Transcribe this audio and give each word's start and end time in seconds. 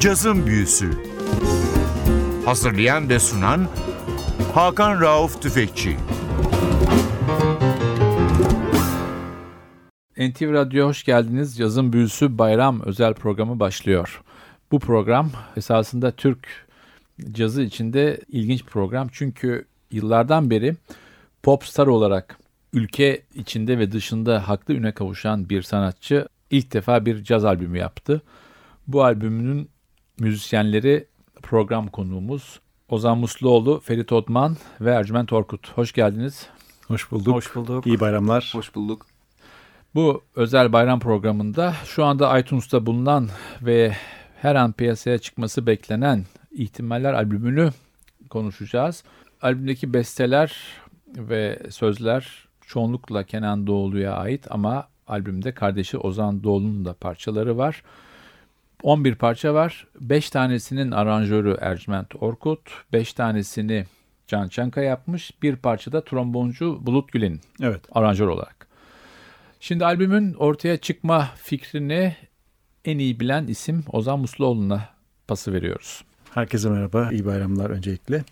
Cazın 0.00 0.46
Büyüsü 0.46 0.90
Hazırlayan 2.44 3.08
ve 3.08 3.18
sunan 3.18 3.68
Hakan 4.54 5.00
Rauf 5.00 5.42
Tüfekçi 5.42 5.96
NTV 10.16 10.52
Radyo 10.52 10.86
hoş 10.86 11.04
geldiniz. 11.04 11.58
Yazın 11.58 11.92
Büyüsü 11.92 12.38
Bayram 12.38 12.82
özel 12.82 13.14
programı 13.14 13.60
başlıyor. 13.60 14.22
Bu 14.72 14.78
program 14.78 15.30
esasında 15.56 16.10
Türk 16.10 16.66
cazı 17.32 17.62
içinde 17.62 18.20
ilginç 18.28 18.64
program. 18.64 19.08
Çünkü 19.12 19.64
yıllardan 19.90 20.50
beri 20.50 20.76
popstar 21.42 21.86
olarak 21.86 22.38
ülke 22.72 23.22
içinde 23.34 23.78
ve 23.78 23.92
dışında 23.92 24.48
haklı 24.48 24.74
üne 24.74 24.92
kavuşan 24.92 25.48
bir 25.48 25.62
sanatçı 25.62 26.28
ilk 26.50 26.72
defa 26.72 27.06
bir 27.06 27.24
caz 27.24 27.44
albümü 27.44 27.78
yaptı. 27.78 28.22
Bu 28.86 29.04
albümünün 29.04 29.68
müzisyenleri 30.20 31.06
program 31.42 31.88
konuğumuz 31.88 32.60
Ozan 32.88 33.18
Musluoğlu, 33.18 33.80
Ferit 33.80 34.12
Otman 34.12 34.56
ve 34.80 34.90
Ercüment 34.90 35.32
Orkut. 35.32 35.72
Hoş 35.72 35.92
geldiniz. 35.92 36.46
Hoş 36.88 37.10
bulduk. 37.10 37.34
Hoş 37.34 37.54
bulduk. 37.54 37.86
İyi 37.86 38.00
bayramlar. 38.00 38.50
Hoş 38.54 38.74
bulduk. 38.74 39.06
Bu 39.94 40.22
özel 40.36 40.72
bayram 40.72 41.00
programında 41.00 41.74
şu 41.84 42.04
anda 42.04 42.38
iTunes'ta 42.38 42.86
bulunan 42.86 43.28
ve 43.62 43.96
her 44.36 44.54
an 44.54 44.72
piyasaya 44.72 45.18
çıkması 45.18 45.66
beklenen 45.66 46.24
ihtimaller 46.50 47.12
albümünü 47.12 47.70
konuşacağız. 48.30 49.04
Albümdeki 49.42 49.94
besteler 49.94 50.56
ve 51.16 51.58
sözler 51.70 52.48
çoğunlukla 52.66 53.24
Kenan 53.24 53.66
Doğulu'ya 53.66 54.12
ait 54.14 54.46
ama 54.50 54.88
albümde 55.08 55.54
kardeşi 55.54 55.98
Ozan 55.98 56.42
Doğulu'nun 56.42 56.84
da 56.84 56.94
parçaları 56.94 57.58
var. 57.58 57.82
11 58.82 59.14
parça 59.14 59.54
var. 59.54 59.86
5 60.00 60.30
tanesinin 60.30 60.90
aranjörü 60.90 61.56
Ercüment 61.60 62.22
Orkut, 62.22 62.60
5 62.92 63.12
tanesini 63.12 63.84
Can 64.26 64.48
Çanka 64.48 64.80
yapmış. 64.80 65.42
Bir 65.42 65.56
parçada 65.56 66.04
tromboncu 66.04 66.86
Bulut 66.86 67.12
Gül'in 67.12 67.40
Evet. 67.62 67.80
aranjör 67.92 68.28
olarak. 68.28 68.66
Şimdi 69.60 69.84
albümün 69.84 70.34
ortaya 70.34 70.76
çıkma 70.76 71.28
fikrini 71.36 72.16
en 72.84 72.98
iyi 72.98 73.20
bilen 73.20 73.46
isim 73.46 73.84
Ozan 73.92 74.18
Musluoğlu'na 74.20 74.88
pası 75.28 75.52
veriyoruz. 75.52 76.04
Herkese 76.34 76.70
merhaba. 76.70 77.08
İyi 77.12 77.24
bayramlar 77.26 77.70
öncelikle. 77.70 78.24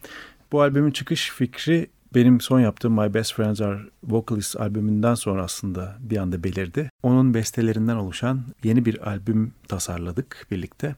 Bu 0.53 0.63
albümün 0.63 0.91
çıkış 0.91 1.31
fikri 1.31 1.87
benim 2.15 2.41
son 2.41 2.61
yaptığım 2.61 2.93
My 2.93 3.15
Best 3.15 3.35
Friends 3.35 3.61
Are 3.61 3.81
Vocalists 4.05 4.57
albümünden 4.57 5.15
sonra 5.15 5.45
aslında 5.45 5.97
bir 6.01 6.17
anda 6.17 6.45
belirdi. 6.45 6.91
Onun 7.03 7.35
bestelerinden 7.35 7.97
oluşan 7.97 8.43
yeni 8.65 8.85
bir 8.85 9.09
albüm 9.09 9.53
tasarladık 9.69 10.47
birlikte. 10.51 10.97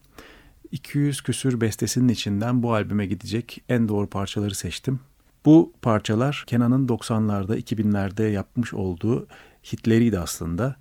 200 0.73 1.21
küsür 1.21 1.61
bestesinin 1.61 2.09
içinden 2.09 2.63
bu 2.63 2.75
albüme 2.75 3.07
gidecek 3.07 3.63
en 3.69 3.89
doğru 3.89 4.07
parçaları 4.07 4.55
seçtim. 4.55 5.01
Bu 5.45 5.73
parçalar 5.83 6.45
Kenan'ın 6.47 6.89
90'larda 6.89 7.59
2000'lerde 7.59 8.29
yapmış 8.29 8.75
olduğu 8.75 9.27
hitleriydi 9.73 10.19
aslında. 10.19 10.77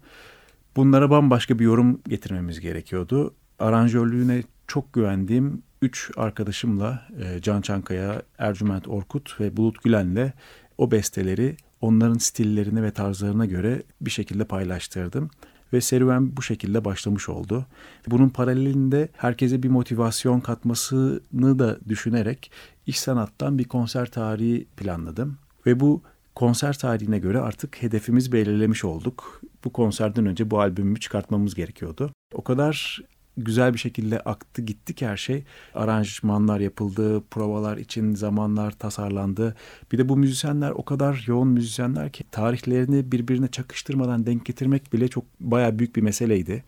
Bunlara 0.76 1.10
bambaşka 1.10 1.60
bir 1.60 1.66
yorum 1.66 2.02
getirmemiz 2.08 2.60
gerekiyordu. 2.60 3.34
Aranjörlüğüne 3.60 4.44
çok 4.70 4.94
güvendiğim 4.94 5.64
üç 5.82 6.12
arkadaşımla 6.18 7.08
e, 7.24 7.42
Can 7.42 7.62
Çankaya, 7.62 8.22
Ercüment 8.38 8.88
Orkut 8.88 9.40
ve 9.40 9.58
Bulut 9.58 9.84
Gülen'le 9.84 10.34
o 10.78 10.92
besteleri 10.92 11.58
onların 11.82 12.18
stillerine 12.18 12.84
ve 12.84 12.92
tarzlarına 12.92 13.46
göre 13.46 13.84
bir 14.02 14.12
şekilde 14.12 14.46
paylaştırdım. 14.46 15.30
Ve 15.74 15.82
serüven 15.82 16.38
bu 16.38 16.42
şekilde 16.42 16.86
başlamış 16.86 17.30
oldu. 17.30 17.66
Bunun 18.08 18.30
paralelinde 18.30 19.10
herkese 19.18 19.64
bir 19.64 19.70
motivasyon 19.70 20.40
katmasını 20.40 21.60
da 21.60 21.80
düşünerek 21.90 22.52
iş 22.86 23.00
sanattan 23.00 23.58
bir 23.58 23.64
konser 23.64 24.12
tarihi 24.12 24.68
planladım. 24.78 25.38
Ve 25.66 25.80
bu 25.80 26.02
konser 26.36 26.78
tarihine 26.78 27.20
göre 27.20 27.40
artık 27.40 27.82
hedefimiz 27.82 28.32
belirlemiş 28.32 28.86
olduk. 28.86 29.42
Bu 29.66 29.74
konserden 29.74 30.26
önce 30.26 30.52
bu 30.52 30.60
albümü 30.60 31.00
çıkartmamız 31.00 31.56
gerekiyordu. 31.56 32.12
O 32.34 32.44
kadar 32.44 33.02
güzel 33.38 33.74
bir 33.74 33.80
şekilde 33.80 34.20
aktı 34.20 34.62
gitti 34.62 34.94
ki 34.94 35.08
her 35.08 35.18
şey. 35.18 35.44
Aranjmanlar 35.76 36.60
yapıldı, 36.60 37.24
provalar 37.32 37.78
için 37.78 38.16
zamanlar 38.16 38.72
tasarlandı. 38.72 39.56
Bir 39.92 39.98
de 39.98 40.10
bu 40.10 40.18
müzisyenler 40.18 40.72
o 40.72 40.86
kadar 40.86 41.24
yoğun 41.28 41.48
müzisyenler 41.48 42.12
ki 42.12 42.24
tarihlerini 42.32 43.12
birbirine 43.12 43.48
çakıştırmadan 43.48 44.26
denk 44.26 44.46
getirmek 44.46 44.94
bile 44.94 45.08
çok 45.08 45.26
baya 45.40 45.80
büyük 45.80 45.96
bir 45.96 46.02
meseleydi. 46.02 46.64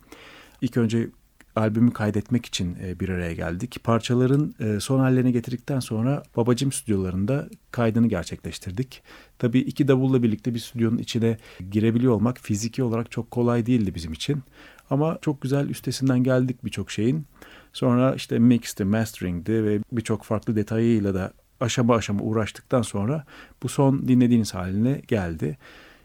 İlk 0.61 0.77
önce 0.77 1.09
albümü 1.55 1.93
kaydetmek 1.93 2.45
için 2.45 2.77
e, 2.83 2.99
bir 2.99 3.09
araya 3.09 3.33
geldik. 3.33 3.77
Parçaların 3.83 4.55
e, 4.59 4.79
son 4.79 4.99
hallerine 4.99 5.31
getirdikten 5.31 5.79
sonra 5.79 6.23
Babacım 6.37 6.71
stüdyolarında 6.71 7.49
kaydını 7.71 8.07
gerçekleştirdik. 8.07 9.03
Tabii 9.39 9.59
iki 9.59 9.87
davulla 9.87 10.23
birlikte 10.23 10.53
bir 10.53 10.59
stüdyonun 10.59 10.97
içine 10.97 11.37
girebiliyor 11.71 12.13
olmak 12.13 12.39
fiziki 12.39 12.83
olarak 12.83 13.11
çok 13.11 13.31
kolay 13.31 13.65
değildi 13.65 13.95
bizim 13.95 14.13
için. 14.13 14.43
Ama 14.91 15.17
çok 15.21 15.41
güzel 15.41 15.69
üstesinden 15.69 16.23
geldik 16.23 16.65
birçok 16.65 16.91
şeyin. 16.91 17.25
Sonra 17.73 18.15
işte 18.15 18.39
mixti, 18.39 18.85
masteringdi 18.85 19.63
ve 19.63 19.79
birçok 19.91 20.23
farklı 20.23 20.55
detayıyla 20.55 21.13
da 21.13 21.31
aşama 21.59 21.95
aşama 21.95 22.21
uğraştıktan 22.21 22.81
sonra 22.81 23.25
bu 23.63 23.69
son 23.69 24.07
dinlediğiniz 24.07 24.53
haline 24.53 25.01
geldi. 25.07 25.57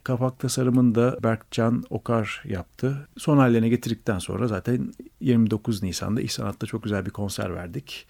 Kapak 0.05 0.39
tasarımını 0.39 0.95
da 0.95 1.19
Berkcan 1.23 1.85
Okar 1.91 2.43
yaptı. 2.45 3.09
Son 3.17 3.39
hallerine 3.39 3.69
getirdikten 3.69 4.19
sonra 4.19 4.47
zaten 4.47 4.93
29 5.21 5.83
Nisan'da 5.83 6.21
İş 6.21 6.33
Sanat'ta 6.33 6.67
çok 6.67 6.83
güzel 6.83 7.07
bir 7.07 7.11
konser 7.11 7.55
verdik. 7.55 8.07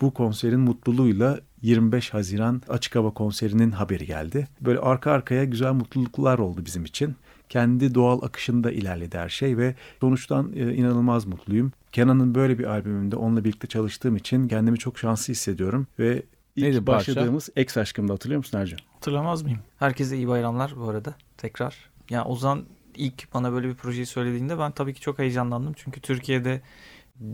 Bu 0.00 0.14
konserin 0.14 0.60
mutluluğuyla 0.60 1.40
25 1.62 2.14
Haziran 2.14 2.62
açık 2.68 2.96
hava 2.96 3.10
konserinin 3.10 3.70
haberi 3.70 4.06
geldi. 4.06 4.48
Böyle 4.60 4.78
arka 4.78 5.10
arkaya 5.10 5.44
güzel 5.44 5.72
mutluluklar 5.72 6.38
oldu 6.38 6.64
bizim 6.64 6.84
için. 6.84 7.16
Kendi 7.52 7.94
doğal 7.94 8.22
akışında 8.22 8.70
ilerledi 8.70 9.18
her 9.18 9.28
şey 9.28 9.56
ve 9.56 9.74
sonuçtan 10.00 10.52
e, 10.56 10.74
inanılmaz 10.74 11.24
mutluyum. 11.24 11.72
Kenan'ın 11.92 12.34
böyle 12.34 12.58
bir 12.58 12.64
albümünde 12.64 13.16
onunla 13.16 13.44
birlikte 13.44 13.66
çalıştığım 13.68 14.16
için 14.16 14.48
kendimi 14.48 14.78
çok 14.78 14.98
şanslı 14.98 15.32
hissediyorum 15.32 15.86
ve 15.98 16.22
ilk 16.56 16.64
Neydi 16.64 16.84
parça? 16.84 17.12
başladığımız 17.12 17.48
Ex 17.56 17.76
Aşkım'da 17.76 18.12
hatırlıyor 18.12 18.38
musun 18.38 18.58
Ercan? 18.58 18.78
Hatırlamaz 18.94 19.42
mıyım? 19.42 19.58
Herkese 19.78 20.16
iyi 20.16 20.28
bayramlar 20.28 20.72
bu 20.76 20.88
arada 20.88 21.14
tekrar. 21.36 21.76
Ya 22.10 22.24
Ozan 22.24 22.64
ilk 22.94 23.34
bana 23.34 23.52
böyle 23.52 23.68
bir 23.68 23.74
projeyi 23.74 24.06
söylediğinde 24.06 24.58
ben 24.58 24.72
tabii 24.72 24.94
ki 24.94 25.00
çok 25.00 25.18
heyecanlandım. 25.18 25.72
Çünkü 25.76 26.00
Türkiye'de 26.00 26.60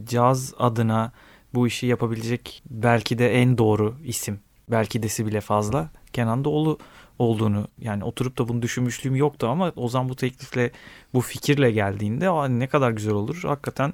caz 0.05 0.55
adına 0.59 1.12
bu 1.55 1.67
işi 1.67 1.87
yapabilecek 1.87 2.62
belki 2.71 3.19
de 3.19 3.35
en 3.35 3.59
doğru 3.59 3.97
isim. 4.05 4.41
Belki 4.71 5.03
desi 5.03 5.27
bile 5.27 5.41
fazla. 5.41 5.91
Kenan 6.12 6.45
Doğulu 6.45 6.79
olduğunu 7.19 7.69
yani 7.79 8.05
oturup 8.05 8.39
da 8.39 8.49
bunu 8.49 8.62
düşünmüşlüğüm 8.62 9.17
yoktu 9.17 9.49
ama 9.49 9.73
Ozan 9.77 10.09
bu 10.09 10.17
teklifle 10.17 10.71
bu 11.15 11.21
fikirle 11.21 11.71
geldiğinde 11.71 12.29
"Aa, 12.31 12.49
ne 12.49 12.67
kadar 12.67 12.91
güzel 12.91 13.12
olur 13.15 13.43
hakikaten 13.47 13.93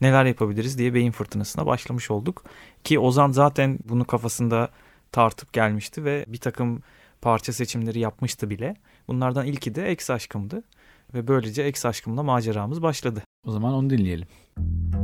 neler 0.00 0.24
yapabiliriz 0.24 0.78
diye 0.78 0.94
beyin 0.94 1.10
fırtınasına 1.12 1.66
başlamış 1.66 2.10
olduk. 2.10 2.44
Ki 2.84 2.98
Ozan 2.98 3.30
zaten 3.30 3.78
bunu 3.88 4.04
kafasında 4.04 4.68
tartıp 5.12 5.52
gelmişti 5.52 6.04
ve 6.04 6.24
bir 6.28 6.38
takım 6.38 6.82
parça 7.22 7.52
seçimleri 7.52 7.98
yapmıştı 7.98 8.50
bile. 8.50 8.76
Bunlardan 9.08 9.46
ilki 9.46 9.74
de 9.74 9.90
Ex 9.90 10.10
Aşkım'dı. 10.10 10.62
Ve 11.14 11.28
böylece 11.28 11.62
Ex 11.62 11.86
Aşkım'la 11.86 12.22
maceramız 12.22 12.82
başladı. 12.82 13.22
O 13.46 13.50
zaman 13.52 13.74
onu 13.74 13.90
dinleyelim. 13.90 14.28
Yalnızım 14.56 15.03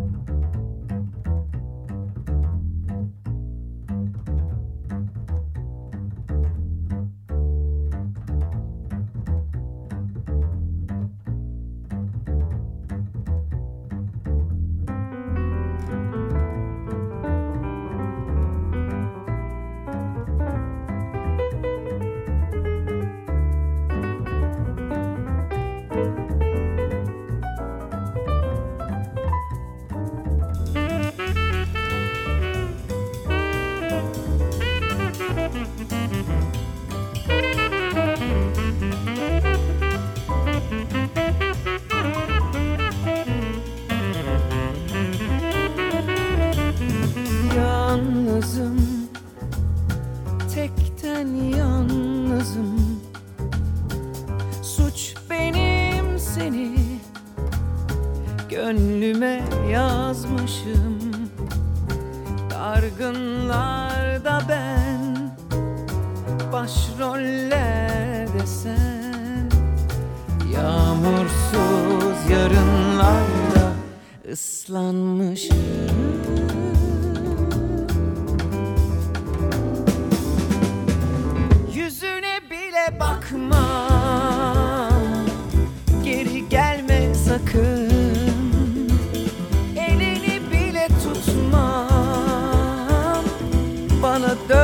Bana 94.31 94.60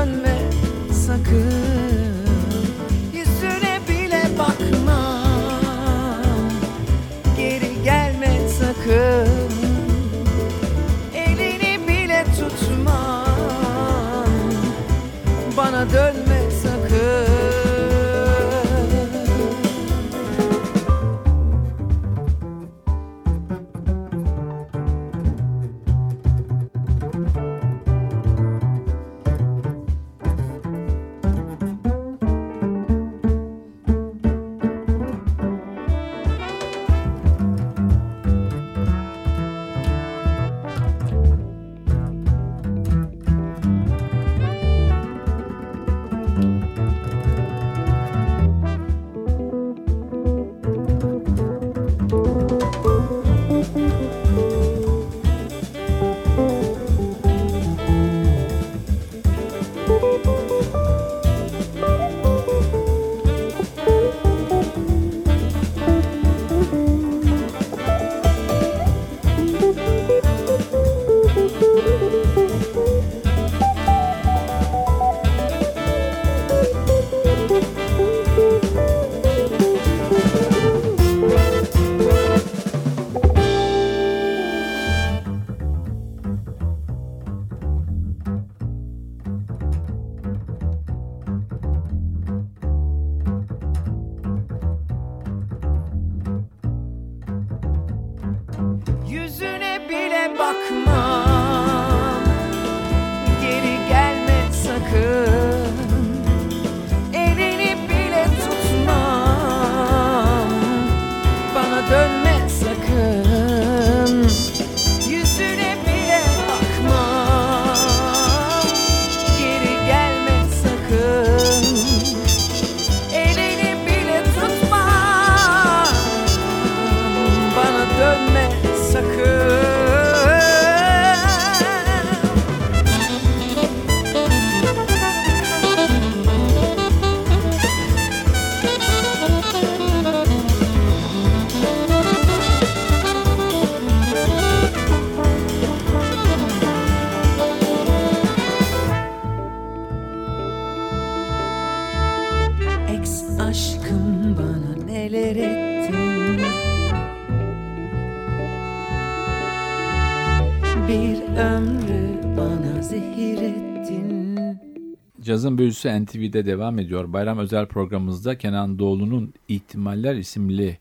Büyüsü 165.67 166.05
NTV'de 166.05 166.47
devam 166.47 166.79
ediyor. 166.79 167.13
Bayram 167.13 167.39
özel 167.39 167.67
programımızda 167.67 168.39
Kenan 168.39 168.79
Doğulu'nun 168.79 169.35
İhtimaller 169.49 170.15
isimli 170.15 170.79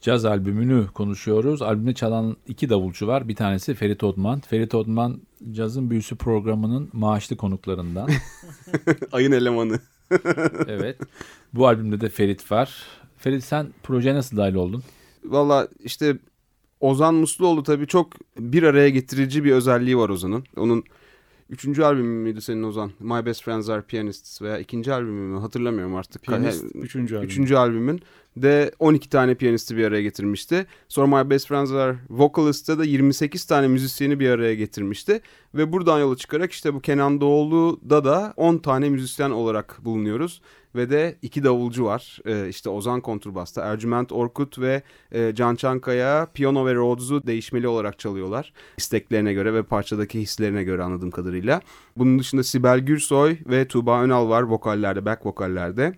caz 0.00 0.24
albümünü 0.24 0.86
konuşuyoruz. 0.94 1.62
Albümde 1.62 1.94
çalan 1.94 2.36
iki 2.48 2.68
davulcu 2.68 3.06
var. 3.06 3.28
Bir 3.28 3.36
tanesi 3.36 3.74
Ferit 3.74 4.04
Odman. 4.04 4.40
Ferit 4.40 4.74
Odman 4.74 5.20
Cazın 5.52 5.90
Büyüsü 5.90 6.16
programının 6.16 6.88
maaşlı 6.92 7.36
konuklarından. 7.36 8.08
Ayın 9.12 9.32
elemanı. 9.32 9.80
evet. 10.68 10.96
Bu 11.54 11.66
albümde 11.66 12.00
de 12.00 12.08
Ferit 12.08 12.52
var. 12.52 12.82
Ferit 13.16 13.44
sen 13.44 13.66
projeye 13.82 14.14
nasıl 14.14 14.36
dahil 14.36 14.54
oldun? 14.54 14.82
Valla 15.24 15.68
işte 15.84 16.18
Ozan 16.80 17.14
Musluoğlu 17.14 17.62
tabii 17.62 17.86
çok 17.86 18.12
bir 18.38 18.62
araya 18.62 18.88
getirici 18.88 19.44
bir 19.44 19.52
özelliği 19.52 19.98
var 19.98 20.08
Ozan'ın. 20.08 20.44
Onun 20.56 20.84
üçüncü 21.50 21.82
albümü 21.82 22.22
müydü 22.22 22.40
senin 22.40 22.62
Ozan? 22.62 22.90
My 23.00 23.26
Best 23.26 23.42
Friends 23.44 23.68
Are 23.68 23.82
Pianists 23.82 24.42
veya 24.42 24.58
ikinci 24.58 24.92
albümü 24.92 25.20
mü 25.20 25.38
hatırlamıyorum 25.38 25.94
artık. 25.96 26.22
Piyanist 26.22 26.64
He- 26.74 26.78
üçüncü 26.78 27.16
albüm. 27.16 27.28
Üçüncü 27.28 27.56
albümün 27.56 28.00
de 28.36 28.70
12 28.78 29.08
tane 29.08 29.34
piyanisti 29.34 29.76
bir 29.76 29.84
araya 29.84 30.02
getirmişti. 30.02 30.66
Sonra 30.88 31.22
My 31.22 31.30
Best 31.30 31.48
Friends 31.48 31.72
Are 31.72 31.96
Vocalist'ta 32.10 32.78
da 32.78 32.84
28 32.84 33.44
tane 33.44 33.68
müzisyeni 33.68 34.20
bir 34.20 34.30
araya 34.30 34.54
getirmişti. 34.54 35.20
Ve 35.54 35.72
buradan 35.72 36.00
yola 36.00 36.16
çıkarak 36.16 36.52
işte 36.52 36.74
bu 36.74 36.80
Kenan 36.80 37.20
Doğulu'da 37.20 38.04
da 38.04 38.34
10 38.36 38.58
tane 38.58 38.88
müzisyen 38.88 39.30
olarak 39.30 39.78
bulunuyoruz. 39.84 40.42
Ve 40.74 40.90
de 40.90 41.16
iki 41.22 41.44
davulcu 41.44 41.84
var. 41.84 42.18
Ee, 42.26 42.48
işte 42.48 42.70
Ozan 42.70 43.00
kontrbasta, 43.00 43.62
Ercüment 43.62 44.12
Orkut 44.12 44.58
ve 44.58 44.82
e, 45.12 45.34
Can 45.34 45.54
Çankaya 45.54 46.26
piyano 46.34 46.66
ve 46.66 46.74
Rhodes'u 46.74 47.26
değişmeli 47.26 47.68
olarak 47.68 47.98
çalıyorlar. 47.98 48.52
İsteklerine 48.76 49.32
göre 49.32 49.54
ve 49.54 49.62
parçadaki 49.62 50.20
hislerine 50.20 50.64
göre 50.64 50.82
anladığım 50.82 51.10
kadarıyla. 51.10 51.60
Bunun 51.96 52.18
dışında 52.18 52.42
Sibel 52.42 52.78
Gürsoy 52.78 53.36
ve 53.46 53.68
Tuğba 53.68 54.02
Önal 54.02 54.28
var 54.28 54.42
vokallerde, 54.42 55.04
back 55.04 55.26
vokallerde. 55.26 55.92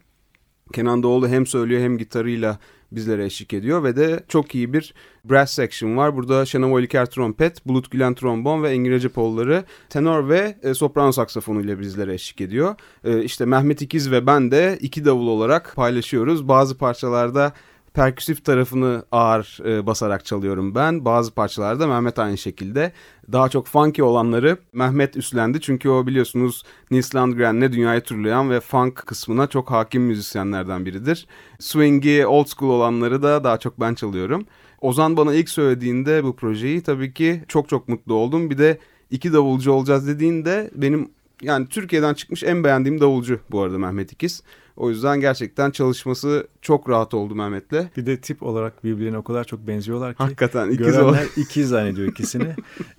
Kenan 0.73 1.03
Doğulu 1.03 1.29
hem 1.29 1.47
söylüyor 1.47 1.81
hem 1.81 1.99
gitarıyla 1.99 2.59
bizlere 2.93 3.25
eşlik 3.25 3.55
ediyor 3.55 3.85
ve 3.85 3.97
de 3.97 4.25
çok 4.29 4.55
iyi 4.55 4.73
bir 4.73 4.95
brass 5.25 5.51
section 5.51 5.97
var. 5.97 6.17
Burada 6.17 6.47
Şenol 6.47 6.71
Oliker 6.71 7.07
trompet, 7.07 7.67
Bulut 7.67 7.91
Gülen 7.91 8.15
trombon 8.15 8.63
ve 8.63 8.71
Engin 8.71 8.91
Recepoğulları 8.91 9.65
tenor 9.89 10.29
ve 10.29 10.59
e, 10.63 10.75
soprano 10.75 11.13
saksafonu 11.13 11.61
ile 11.61 11.81
bizlere 11.81 12.15
eşlik 12.15 12.41
ediyor. 12.41 12.75
E, 13.05 13.23
işte 13.23 13.45
Mehmet 13.45 13.83
İkiz 13.83 14.11
ve 14.11 14.27
ben 14.27 14.51
de 14.51 14.79
iki 14.81 15.05
davul 15.05 15.29
olarak 15.29 15.73
paylaşıyoruz. 15.77 16.49
Bazı 16.49 16.79
parçalarda 16.79 17.53
perküsif 17.95 18.45
tarafını 18.45 19.05
ağır 19.13 19.59
e, 19.65 19.87
basarak 19.87 20.25
çalıyorum 20.25 20.75
ben. 20.75 21.05
Bazı 21.05 21.35
parçalarda 21.35 21.87
Mehmet 21.87 22.19
aynı 22.19 22.39
şekilde. 22.39 22.93
Daha 23.33 23.49
çok 23.49 23.67
funky 23.67 24.03
olanları 24.03 24.59
Mehmet 24.73 25.17
üstlendi. 25.17 25.61
Çünkü 25.61 25.89
o 25.89 26.07
biliyorsunuz 26.07 26.63
Nils 26.91 27.15
Landgren'le 27.15 27.73
dünyayı 27.73 28.01
turlayan 28.01 28.51
ve 28.51 28.61
funk 28.61 28.97
kısmına 28.97 29.47
çok 29.47 29.71
hakim 29.71 30.03
müzisyenlerden 30.03 30.87
biridir. 30.87 31.27
Swing'i, 31.59 32.27
old 32.27 32.47
school 32.47 32.71
olanları 32.71 33.23
da 33.23 33.45
daha 33.45 33.59
çok 33.59 33.81
ben 33.81 33.95
çalıyorum. 33.95 34.47
Ozan 34.81 35.17
bana 35.17 35.35
ilk 35.35 35.49
söylediğinde 35.49 36.25
bu 36.25 36.37
projeyi 36.37 36.83
tabii 36.83 37.15
ki 37.15 37.45
çok 37.49 37.69
çok 37.69 37.89
mutlu 37.89 38.15
oldum. 38.15 38.51
Bir 38.51 38.59
de 38.59 38.79
iki 39.11 39.33
davulcu 39.33 39.73
olacağız 39.73 40.09
dediğinde 40.09 40.71
benim 40.75 41.11
yani 41.43 41.67
Türkiye'den 41.69 42.15
çıkmış 42.15 42.43
en 42.43 42.65
beğendiğim 42.65 43.01
davulcu 43.01 43.41
bu 43.51 43.63
arada 43.63 43.79
Mehmet 43.79 44.13
İkiz. 44.13 44.43
O 44.77 44.91
yüzden 44.91 45.21
gerçekten 45.21 45.71
çalışması 45.71 46.49
çok 46.63 46.89
rahat 46.89 47.15
oldu 47.15 47.35
Mehmet'le. 47.35 47.97
Bir 47.97 48.07
de 48.07 48.21
tip 48.21 48.43
olarak 48.43 48.85
birbirlerine 48.85 49.19
o 49.19 49.25
kadar 49.25 49.45
çok 49.45 49.67
benziyorlar 49.67 50.15
ki. 50.15 50.23
Hakikaten 50.23 50.67
ikiz 50.67 50.79
Görenler 50.79 51.01
olarak. 51.03 51.29
ikiz 51.39 51.69
zannediyor 51.69 52.09
ikisini. 52.09 52.55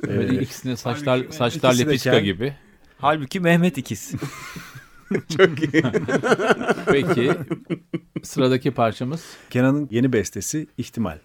Böyle 0.07 0.35
Ee, 0.37 0.41
ikisine 0.41 0.77
saçlar 0.77 1.17
halbuki 1.19 1.35
saçlar 1.35 1.73
lepiska 1.79 2.11
kel. 2.11 2.23
gibi. 2.23 2.53
Halbuki 2.97 3.39
Mehmet 3.39 3.77
ikiz. 3.77 4.11
çok 5.37 5.73
iyi. 5.73 5.83
Peki 6.85 7.31
sıradaki 8.23 8.71
parçamız 8.71 9.23
Kenan'ın 9.49 9.87
yeni 9.91 10.13
bestesi 10.13 10.67
İhtimal. 10.77 11.17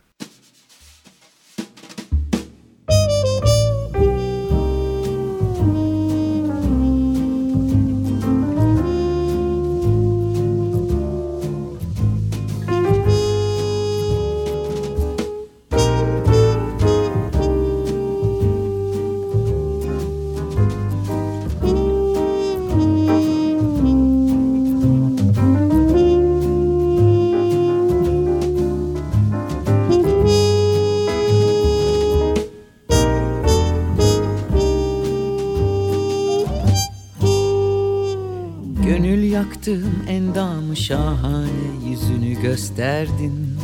Şahane 40.75 41.49
yüzünü 41.89 42.43
gösterdin 42.43 43.59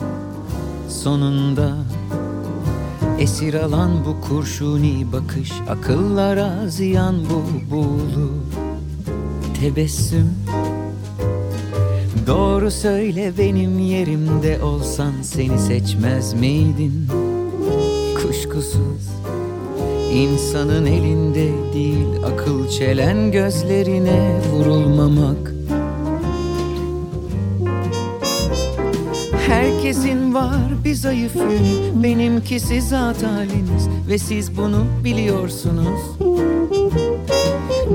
Sonunda 0.89 1.77
esir 3.19 3.55
alan 3.55 3.91
bu 4.07 4.29
kurşuni 4.29 5.13
bakış 5.13 5.53
Akıllara 5.69 6.69
ziyan 6.69 7.17
bu 7.31 7.71
buğulu 7.75 8.31
tebessüm 9.61 10.31
Doğru 12.27 12.71
söyle 12.71 13.33
benim 13.39 13.79
yerimde 13.79 14.63
olsan 14.63 15.13
seni 15.23 15.59
seçmez 15.59 16.35
miydin? 16.35 17.09
Kuşkusuz 18.23 19.11
İnsanın 20.15 20.87
elinde 20.87 21.53
değil 21.75 22.25
akıl 22.27 22.69
çelen 22.69 23.33
gözlerine 23.33 24.41
vurulmamak 24.53 25.60
Herkesin 29.91 30.35
var 30.35 30.85
bir 30.85 30.95
zayıf 30.95 31.37
yönü 31.37 32.03
benimkisi 32.03 32.83
zat 32.83 33.23
haliniz 33.23 33.89
ve 34.09 34.19
siz 34.19 34.57
bunu 34.57 34.87
biliyorsunuz. 35.05 36.01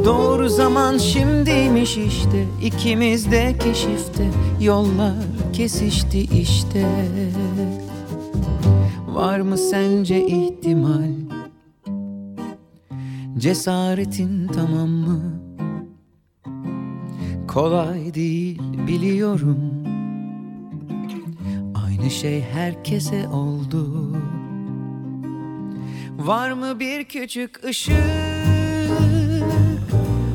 Doğru 0.06 0.50
zaman 0.50 0.98
şimdiymiş 0.98 1.98
işte 1.98 2.46
ikimiz 2.64 3.32
de 3.32 3.56
keşifte. 3.64 4.28
Yollar 4.62 5.24
kesişti 5.54 6.20
işte. 6.22 6.86
Var 9.08 9.40
mı 9.40 9.58
sence 9.58 10.26
ihtimal? 10.28 11.12
Cesaretin 13.38 14.48
tamam 14.48 14.90
mı? 14.90 15.22
Kolay 17.48 18.14
değil 18.14 18.62
biliyorum 18.88 19.75
Aynı 22.06 22.14
şey 22.14 22.42
herkese 22.42 23.28
oldu. 23.28 24.12
Var 26.18 26.52
mı 26.52 26.80
bir 26.80 27.04
küçük 27.04 27.64
ışık? 27.64 27.94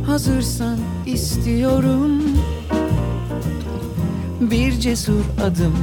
Hazırsan 0.07 0.79
istiyorum. 1.07 2.23
Bir 4.41 4.73
cesur 4.73 5.25
adım 5.43 5.75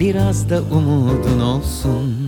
Biraz 0.00 0.50
da 0.50 0.62
umudun 0.62 1.40
olsun 1.40 2.23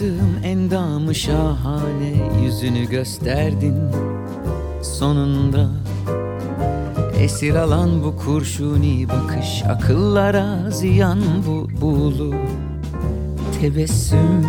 Gönül 0.00 0.16
yaktığım 0.16 0.44
endamı 0.44 1.14
şahane 1.14 2.42
yüzünü 2.44 2.84
gösterdin 2.84 3.74
sonunda. 4.82 5.68
Esir 7.18 7.54
alan 7.54 8.04
bu 8.04 8.16
kurşuni 8.16 9.08
bakış 9.08 9.62
akıllara 9.68 10.70
ziyan 10.70 11.18
bu 11.46 11.68
buğulu 11.80 12.34
tebessüm. 13.60 14.46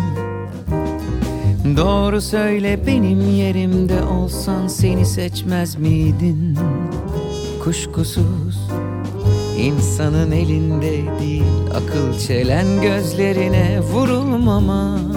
Doğru 1.76 2.20
söyle 2.20 2.86
benim 2.86 3.36
yerimde 3.36 4.02
olsan 4.02 4.66
seni 4.66 5.06
seçmez 5.06 5.76
miydin? 5.76 6.58
Kuşkusuz 7.64 8.58
İnsanın 9.58 10.32
elinde 10.32 11.20
değil 11.20 11.42
akıl 11.74 12.18
çelen 12.18 12.82
gözlerine 12.82 13.80
vurulmamak 13.80 15.07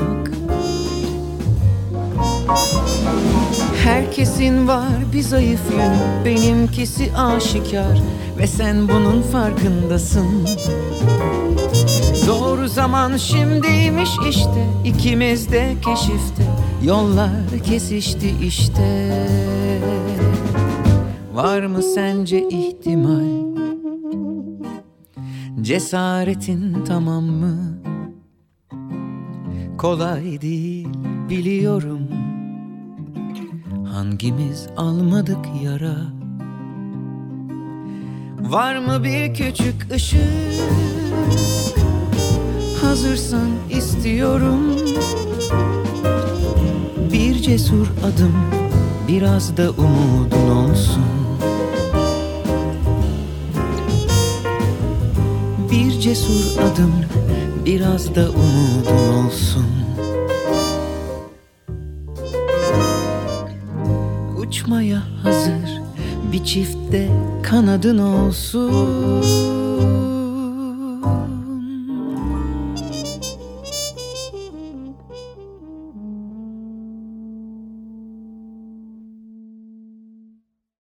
Herkesin 3.83 4.67
var 4.67 5.13
bir 5.13 5.21
zayıf 5.21 5.71
yönü 5.71 6.25
benimkisi 6.25 7.15
aşikar 7.15 8.01
ve 8.37 8.47
sen 8.47 8.87
bunun 8.87 9.21
farkındasın. 9.21 10.47
Doğru 12.27 12.67
zaman 12.67 13.17
şimdiymiş 13.17 14.09
işte 14.29 14.67
ikimiz 14.85 15.51
de 15.51 15.73
keşifte 15.85 16.43
yollar 16.83 17.63
kesişti 17.65 18.35
işte. 18.43 19.11
Var 21.33 21.61
mı 21.61 21.83
sence 21.83 22.49
ihtimal? 22.49 23.41
Cesaretin 25.61 26.85
tamam 26.87 27.23
mı? 27.23 27.81
Kolay 29.77 30.41
değil 30.41 30.87
biliyorum 31.29 32.30
Hangimiz 33.91 34.67
almadık 34.77 35.45
yara? 35.63 35.95
Var 38.39 38.77
mı 38.77 39.03
bir 39.03 39.33
küçük 39.33 39.91
ışık? 39.93 40.19
Hazırsan 42.81 43.49
istiyorum. 43.69 44.59
Bir 47.13 47.35
cesur 47.35 47.87
adım 47.87 48.35
Biraz 49.07 49.57
da 49.57 49.69
umudun 49.71 50.49
olsun. 50.49 51.03
Bir 55.71 55.91
cesur 55.99 56.61
adım 56.61 56.93
Biraz 57.65 58.15
da 58.15 58.29
umudun 58.29 59.25
olsun 59.25 59.80
Bir 66.41 66.45
çiftte 66.45 67.09
kanadın 67.43 67.97
olsun 67.97 68.71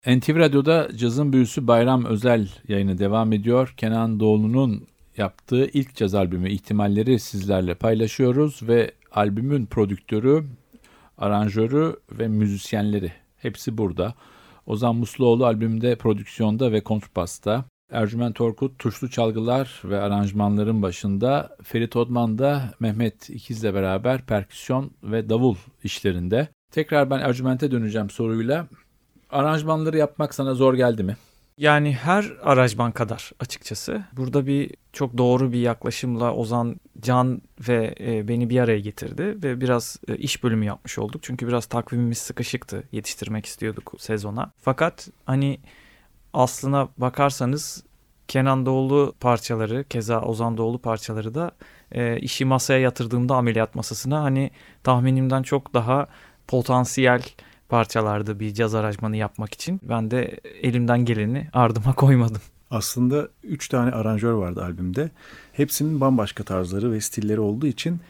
NTV 0.07 0.39
Radyo'da 0.39 0.89
Cazın 0.97 1.33
Büyüsü 1.33 1.67
Bayram 1.67 2.05
özel 2.05 2.49
yayını 2.69 2.99
devam 2.99 3.33
ediyor. 3.33 3.75
Kenan 3.77 4.21
Doğulu'nun 4.21 4.87
yaptığı 5.17 5.67
ilk 5.67 5.97
caz 5.97 6.15
albümü 6.15 6.51
ihtimalleri 6.51 7.19
sizlerle 7.19 7.75
paylaşıyoruz 7.75 8.61
ve 8.63 8.93
albümün 9.13 9.67
prodüktörü, 9.67 10.45
aranjörü 11.19 11.97
ve 12.13 12.29
müzisyenleri 12.29 13.13
hepsi 13.37 13.79
burada. 13.79 14.15
Ozan 14.67 14.97
Musluoğlu 14.97 15.47
albümde 15.47 15.97
prodüksiyonda 15.97 16.73
ve 16.73 16.81
kontrbasta. 16.81 17.65
Ercüment 17.91 18.41
Orkut 18.41 18.79
tuşlu 18.79 19.11
çalgılar 19.11 19.83
ve 19.85 20.01
aranjmanların 20.01 20.83
başında. 20.83 21.57
Ferit 21.63 21.97
Odman 21.97 22.39
da 22.39 22.71
Mehmet 22.81 23.31
İkiz'le 23.31 23.65
beraber 23.65 24.27
perküsyon 24.27 24.91
ve 25.03 25.29
davul 25.29 25.57
işlerinde. 25.85 26.49
Tekrar 26.73 27.11
ben 27.11 27.19
Ercüment'e 27.19 27.71
döneceğim 27.71 28.11
soruyla. 28.11 28.67
Aranjmanları 29.31 29.99
yapmak 29.99 30.35
sana 30.35 30.55
zor 30.55 30.75
geldi 30.75 31.03
mi? 31.03 31.17
Yani 31.59 31.93
her 31.93 32.33
aranjman 32.43 32.93
kadar 32.93 33.33
açıkçası. 33.41 34.05
Burada 34.13 34.47
bir 34.47 34.71
çok 34.93 35.19
doğru 35.19 35.53
bir 35.53 35.59
yaklaşımla 35.59 36.35
Ozan 36.35 36.81
Can 37.01 37.43
ve 37.69 37.95
e, 38.01 38.29
beni 38.29 38.51
bir 38.51 38.61
araya 38.61 38.81
getirdi 38.81 39.23
ve 39.23 39.61
biraz 39.61 39.97
e, 40.09 40.17
iş 40.17 40.45
bölümü 40.45 40.65
yapmış 40.65 40.99
olduk. 40.99 41.23
Çünkü 41.23 41.49
biraz 41.49 41.67
takvimimiz 41.67 42.19
sıkışıktı. 42.19 42.83
Yetiştirmek 42.93 43.47
istiyorduk 43.47 43.93
sezona. 43.99 44.53
Fakat 44.61 45.09
hani 45.27 45.61
aslına 46.33 46.89
bakarsanız 46.99 47.85
Kenan 48.29 48.67
Doğulu 48.67 49.15
parçaları, 49.21 49.85
keza 49.85 50.21
Ozan 50.21 50.57
Doğulu 50.57 50.79
parçaları 50.79 51.35
da 51.35 51.51
e, 51.93 52.19
işi 52.21 52.45
masaya 52.45 52.81
yatırdığımda 52.81 53.37
ameliyat 53.37 53.75
masasına 53.75 54.23
hani 54.23 54.51
tahminimden 54.83 55.43
çok 55.43 55.75
daha 55.75 56.07
potansiyel 56.49 57.23
parçalardı 57.69 58.41
bir 58.41 58.55
caz 58.55 58.75
aranjmanı 58.75 59.17
yapmak 59.17 59.55
için. 59.55 59.81
Ben 59.83 60.11
de 60.11 60.41
elimden 60.63 61.05
geleni 61.05 61.49
ardıma 61.53 61.93
koymadım. 61.97 62.41
Aslında 62.71 63.29
üç 63.43 63.69
tane 63.69 63.91
aranjör 63.91 64.33
vardı 64.33 64.65
albümde. 64.65 65.11
Hepsinin 65.53 66.01
bambaşka 66.01 66.45
tarzları 66.45 66.93
ve 66.93 67.01
stilleri 67.01 67.41
olduğu 67.41 67.67
için 67.67 68.01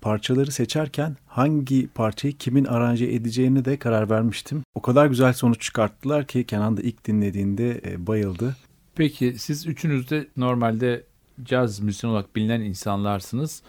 parçaları 0.00 0.52
seçerken 0.52 1.16
hangi 1.26 1.88
parçayı 1.88 2.36
kimin 2.36 2.64
aranje 2.64 3.06
edeceğini 3.06 3.64
de 3.64 3.76
karar 3.76 4.10
vermiştim. 4.10 4.62
O 4.74 4.82
kadar 4.82 5.06
güzel 5.06 5.32
sonuç 5.32 5.60
çıkarttılar 5.60 6.26
ki 6.26 6.44
Kenan 6.44 6.76
da 6.76 6.82
ilk 6.82 7.06
dinlediğinde 7.06 7.80
e, 7.84 8.06
bayıldı. 8.06 8.56
Peki 8.94 9.34
siz 9.38 9.66
üçünüz 9.66 10.10
de 10.10 10.26
normalde 10.36 11.04
caz 11.44 11.80
müzisyen 11.80 12.10
olarak 12.10 12.36
bilinen 12.36 12.60
insanlarsınız. 12.60 13.62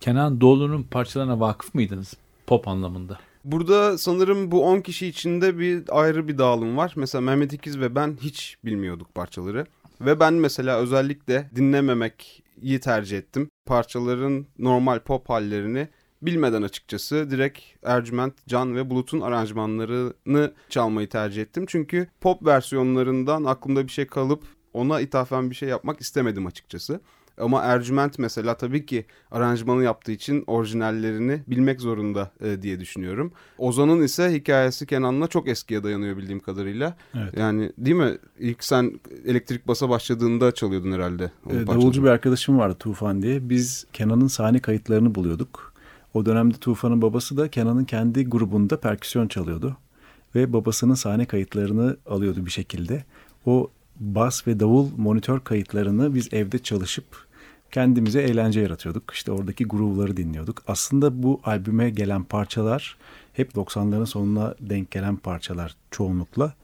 Kenan 0.00 0.40
Doğulu'nun 0.40 0.82
parçalarına 0.82 1.40
vakıf 1.40 1.74
mıydınız 1.74 2.14
pop 2.46 2.68
anlamında? 2.68 3.18
Burada 3.44 3.98
sanırım 3.98 4.50
bu 4.50 4.64
10 4.64 4.80
kişi 4.80 5.06
içinde 5.06 5.58
bir 5.58 5.84
ayrı 5.90 6.28
bir 6.28 6.38
dağılım 6.38 6.76
var. 6.76 6.92
Mesela 6.96 7.22
Mehmet 7.22 7.52
İkiz 7.52 7.80
ve 7.80 7.94
ben 7.94 8.16
hiç 8.22 8.56
bilmiyorduk 8.64 9.14
parçaları. 9.14 9.66
Ve 10.00 10.20
ben 10.20 10.34
mesela 10.34 10.78
özellikle 10.78 11.50
dinlememeyi 11.56 12.80
tercih 12.82 13.18
ettim. 13.18 13.50
Parçaların 13.66 14.46
normal 14.58 15.00
pop 15.00 15.30
hallerini 15.30 15.88
bilmeden 16.22 16.62
açıkçası 16.62 17.30
direkt 17.30 17.60
Ercüment, 17.82 18.34
Can 18.48 18.76
ve 18.76 18.90
Bulut'un 18.90 19.20
aranjmanlarını 19.20 20.52
çalmayı 20.68 21.08
tercih 21.08 21.42
ettim. 21.42 21.64
Çünkü 21.68 22.08
pop 22.20 22.46
versiyonlarından 22.46 23.44
aklımda 23.44 23.86
bir 23.86 23.92
şey 23.92 24.06
kalıp 24.06 24.44
ona 24.72 25.00
ithafen 25.00 25.50
bir 25.50 25.54
şey 25.54 25.68
yapmak 25.68 26.00
istemedim 26.00 26.46
açıkçası. 26.46 27.00
Ama 27.40 27.62
Ercüment 27.62 28.18
mesela 28.18 28.56
tabii 28.56 28.86
ki 28.86 29.04
aranjmanı 29.30 29.82
yaptığı 29.82 30.12
için 30.12 30.44
orijinallerini 30.46 31.42
bilmek 31.46 31.80
zorunda 31.80 32.30
e, 32.40 32.62
diye 32.62 32.80
düşünüyorum. 32.80 33.32
Ozan'ın 33.58 34.02
ise 34.02 34.32
hikayesi 34.32 34.86
Kenan'la 34.86 35.26
çok 35.26 35.48
eskiye 35.48 35.84
dayanıyor 35.84 36.16
bildiğim 36.16 36.40
kadarıyla. 36.40 36.96
Evet. 37.14 37.38
Yani 37.38 37.72
değil 37.78 37.96
mi? 37.96 38.18
İlk 38.38 38.64
sen 38.64 39.00
elektrik 39.26 39.68
basa 39.68 39.88
başladığında 39.88 40.52
çalıyordun 40.52 40.92
herhalde. 40.92 41.30
E, 41.50 41.66
davulcu 41.66 42.02
bir 42.04 42.08
arkadaşım 42.08 42.58
vardı 42.58 42.76
Tufan 42.78 43.22
diye. 43.22 43.48
Biz 43.48 43.86
Kenan'ın 43.92 44.26
sahne 44.26 44.58
kayıtlarını 44.58 45.14
buluyorduk. 45.14 45.70
O 46.14 46.26
dönemde 46.26 46.56
Tufan'ın 46.56 47.02
babası 47.02 47.36
da 47.36 47.48
Kenan'ın 47.48 47.84
kendi 47.84 48.24
grubunda 48.24 48.80
perküsyon 48.80 49.28
çalıyordu. 49.28 49.76
Ve 50.34 50.52
babasının 50.52 50.94
sahne 50.94 51.24
kayıtlarını 51.24 51.96
alıyordu 52.06 52.46
bir 52.46 52.50
şekilde. 52.50 53.04
O 53.46 53.70
bas 54.00 54.46
ve 54.46 54.60
davul 54.60 54.88
monitör 54.96 55.40
kayıtlarını 55.40 56.14
biz 56.14 56.28
evde 56.32 56.58
çalışıp 56.58 57.29
kendimize 57.72 58.22
eğlence 58.22 58.60
yaratıyorduk. 58.60 59.10
İşte 59.14 59.32
oradaki 59.32 59.64
groove'ları 59.64 60.16
dinliyorduk. 60.16 60.62
Aslında 60.66 61.22
bu 61.22 61.40
albüme 61.44 61.90
gelen 61.90 62.24
parçalar 62.24 62.96
hep 63.32 63.54
90'ların 63.54 64.06
sonuna 64.06 64.54
denk 64.60 64.90
gelen 64.90 65.16
parçalar 65.16 65.76
çoğunlukla. 65.90 66.54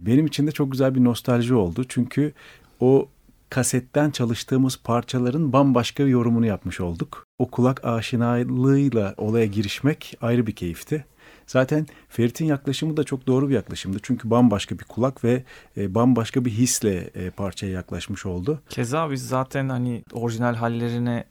Benim 0.00 0.26
için 0.26 0.46
de 0.46 0.52
çok 0.52 0.72
güzel 0.72 0.94
bir 0.94 1.04
nostalji 1.04 1.54
oldu. 1.54 1.84
Çünkü 1.88 2.32
o 2.80 3.08
kasetten 3.50 4.10
çalıştığımız 4.10 4.80
parçaların 4.84 5.52
bambaşka 5.52 6.04
bir 6.06 6.10
yorumunu 6.10 6.46
yapmış 6.46 6.80
olduk. 6.80 7.26
O 7.38 7.50
kulak 7.50 7.84
aşinalığıyla 7.84 9.14
olaya 9.16 9.46
girişmek 9.46 10.18
ayrı 10.20 10.46
bir 10.46 10.52
keyifti. 10.52 11.04
Zaten 11.46 11.86
Ferit'in 12.08 12.44
yaklaşımı 12.44 12.96
da 12.96 13.04
çok 13.04 13.26
doğru 13.26 13.48
bir 13.48 13.54
yaklaşımdı. 13.54 13.98
Çünkü 14.02 14.30
bambaşka 14.30 14.78
bir 14.78 14.84
kulak 14.84 15.24
ve 15.24 15.44
e, 15.76 15.94
bambaşka 15.94 16.44
bir 16.44 16.50
hisle 16.50 17.10
e, 17.14 17.30
parçaya 17.30 17.72
yaklaşmış 17.72 18.26
oldu. 18.26 18.62
Keza 18.68 19.10
biz 19.10 19.28
zaten 19.28 19.68
hani 19.68 20.02
orijinal 20.12 20.54
hallerine 20.54 21.24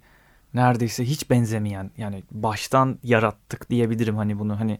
neredeyse 0.56 1.06
hiç 1.06 1.30
benzemeyen 1.30 1.92
yani 1.98 2.24
baştan 2.32 3.00
yarattık 3.04 3.70
diyebilirim 3.70 4.16
hani 4.18 4.40
bunu. 4.40 4.60
Hani 4.60 4.78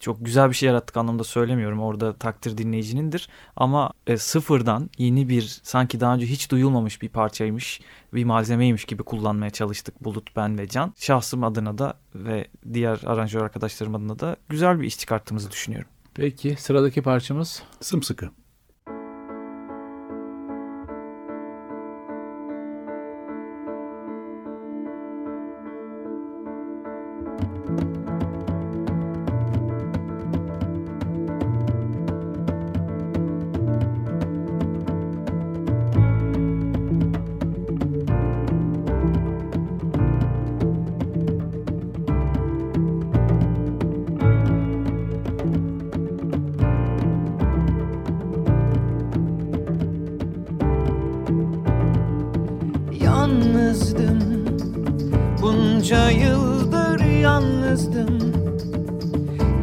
çok 0.00 0.24
güzel 0.24 0.50
bir 0.50 0.54
şey 0.54 0.66
yarattık 0.66 0.96
anlamda 0.96 1.24
söylemiyorum. 1.24 1.80
Orada 1.80 2.12
takdir 2.12 2.58
dinleyicinindir 2.58 3.28
ama 3.56 3.90
e, 4.06 4.16
sıfırdan 4.16 4.90
yeni 4.98 5.28
bir 5.28 5.60
sanki 5.62 6.00
daha 6.00 6.14
önce 6.14 6.26
hiç 6.26 6.50
duyulmamış 6.50 7.02
bir 7.02 7.08
parçaymış 7.08 7.80
bir 8.14 8.24
malzemeymiş 8.24 8.84
gibi 8.84 9.02
kullanmaya 9.02 9.50
çalıştık 9.50 10.04
Bulut 10.04 10.36
ben 10.36 10.58
ve 10.58 10.68
Can. 10.68 10.94
Şahsım 10.96 11.44
adına 11.44 11.78
da 11.78 11.94
ve 12.14 12.48
diğer 12.72 13.00
aranjör 13.06 13.42
arkadaşlarım 13.42 13.94
adına 13.94 14.18
da 14.18 14.36
güzel 14.48 14.80
bir 14.80 14.86
iş 14.86 14.98
çıkarttığımızı 14.98 15.50
düşünüyorum. 15.50 15.88
Peki 16.14 16.56
sıradaki 16.58 17.02
parçamız? 17.02 17.62
Sımsıkı. 17.80 18.30
Yalnızdım 57.78 58.32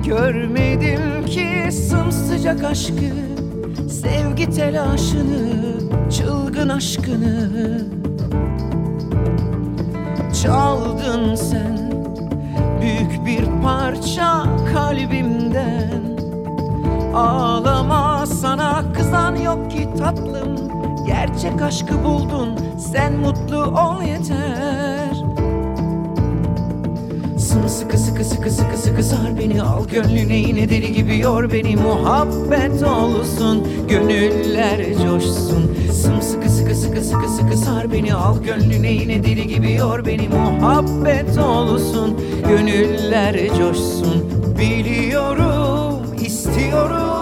Görmedim 0.06 1.25
ki 1.25 1.71
sımsıcak 1.71 2.63
aşkı 2.63 3.12
Sevgi 3.89 4.49
telaşını 4.49 5.56
Çılgın 6.12 6.69
aşkını. 6.69 7.82
Çaldın 10.43 11.36
sen 11.36 12.06
Büyük 12.82 13.25
bir 13.25 13.62
parça 13.63 14.43
kalbimden. 14.73 16.01
Ağlama 17.15 18.25
sana 18.25 18.93
kızan 18.93 19.36
yok 19.36 19.71
ki 19.71 19.89
tatlım. 19.97 20.56
Gerçek 21.08 21.62
aşkı 21.62 22.04
buldun 22.04 22.60
sen 22.93 23.13
mutlu 23.13 23.58
ol 23.58 24.01
yeter 24.01 24.74
Sımsıkı 27.67 27.97
sıkı 27.97 28.23
sıkı 28.23 28.49
sıkı 28.49 28.78
sıkı 28.78 29.04
sar 29.04 29.39
beni. 29.39 29.62
Al 29.62 29.88
gönlüne 29.88 30.38
yine 30.38 30.69
deli 30.69 30.93
gibi 30.93 31.17
yor 31.17 31.51
beni. 31.51 31.75
Muhabbet 31.75 32.84
olsun 32.84 33.67
gönüller 33.89 34.86
coşsun. 35.04 35.75
Sımsıkı 35.91 36.49
sıkı 36.49 36.75
sıkı 36.75 37.01
sıkı 37.01 37.30
sıkı 37.30 37.58
sar 37.58 37.91
beni. 37.91 38.13
Al 38.13 38.43
gönlüne 38.43 38.91
yine 38.91 39.23
deli 39.23 39.47
gibi 39.47 39.71
yor 39.71 40.06
beni. 40.06 40.28
Muhabbet 40.28 41.38
olsun 41.38 42.19
gönüller 42.47 43.47
coşsun. 43.58 44.30
Biliyorum 44.60 46.01
istiyorum 46.25 47.14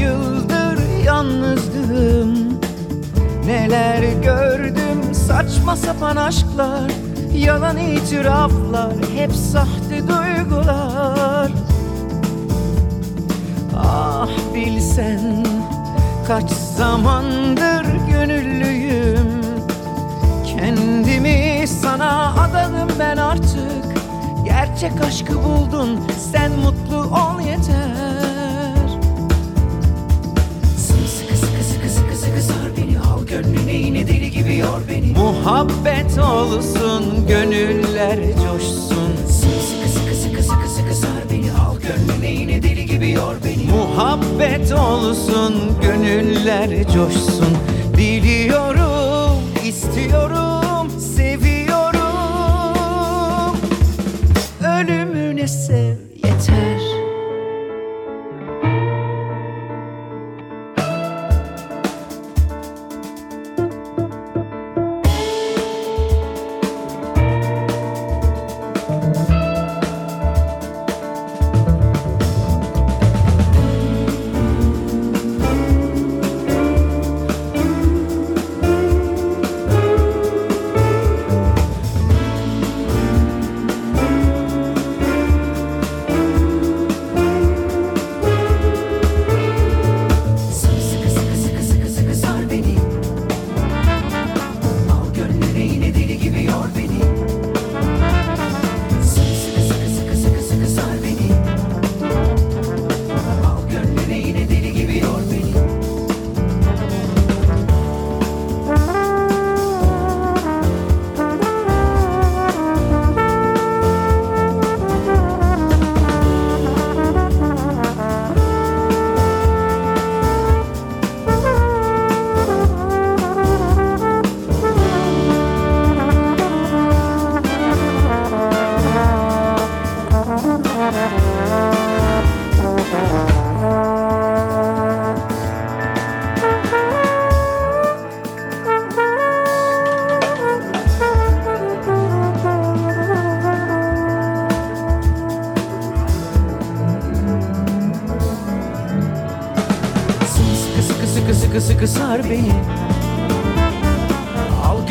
yıldır 0.00 1.04
yalnızdım. 1.04 2.60
Neler 3.46 4.02
gördüm 4.22 5.14
saçma 5.14 5.76
sapan 5.76 6.16
aşklar 6.16 6.90
Yalan 7.34 7.78
itiraflar 7.78 8.92
hep 9.16 9.32
sahte 9.32 10.08
duygular. 10.08 11.52
Ah 13.76 14.28
bilsen 14.54 15.46
kaç 16.26 16.50
zamandır 16.50 17.84
gönüllüyüm. 18.10 19.40
Kendimi 20.46 21.64
sana 21.68 22.34
adadım 22.34 22.88
ben 22.98 23.16
artık. 23.16 23.84
Gerçek 24.44 24.92
aşkı 25.08 25.44
buldun 25.44 26.00
sen 26.32 26.52
mutlu 26.52 26.73
yine 34.54 34.62
deli 34.62 34.62
gibi 34.62 34.62
yor 34.62 34.80
beni. 34.88 35.18
Muhabbet 35.18 36.18
olsun 36.18 37.26
gönüller 37.28 38.18
coşsun. 38.18 39.16
Sımsıkı 39.26 39.88
sıkı 39.88 40.14
sıkı 40.16 40.42
sıkı 40.42 40.68
sıkı 40.68 40.94
sar 40.94 41.22
beni 41.30 41.52
Al 41.52 41.76
gönlüne 41.80 42.30
yine 42.32 42.62
deli 42.62 42.86
gibi 42.86 43.10
yor 43.10 43.34
beni. 43.44 43.64
Muhabbet 43.72 44.72
olsun 44.72 45.54
gönüller 45.82 46.92
coşsun. 46.92 47.56
Diliyorum 47.96 49.42
istiyorum 49.64 50.33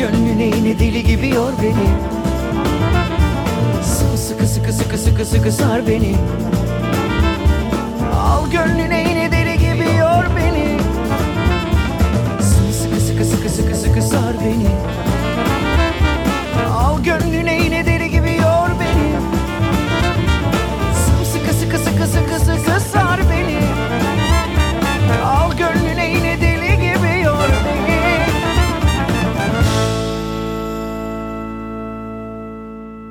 Al 0.04 0.10
gönlüne 0.12 0.44
yine 0.44 0.78
deli 0.78 1.04
gibi 1.04 1.28
yor 1.28 1.52
beni. 1.62 1.88
Sımsıkı 3.84 4.46
sıkı 4.46 4.72
sıkı 4.72 4.98
sıkı 4.98 5.24
sıkı 5.24 5.52
sar 5.52 5.86
beni. 5.86 6.16
Al 8.14 8.50
gönlüne 8.50 9.00
yine 9.08 9.32
deli 9.32 9.58
gibi 9.58 9.96
yor 9.98 10.24
beni. 10.36 10.78
Sımsıkı 12.42 13.00
sıkı 13.00 13.24
sıkı 13.24 13.48
sıkı 13.48 13.76
sıkı 13.76 14.02
sar 14.02 14.34
beni 14.44 15.03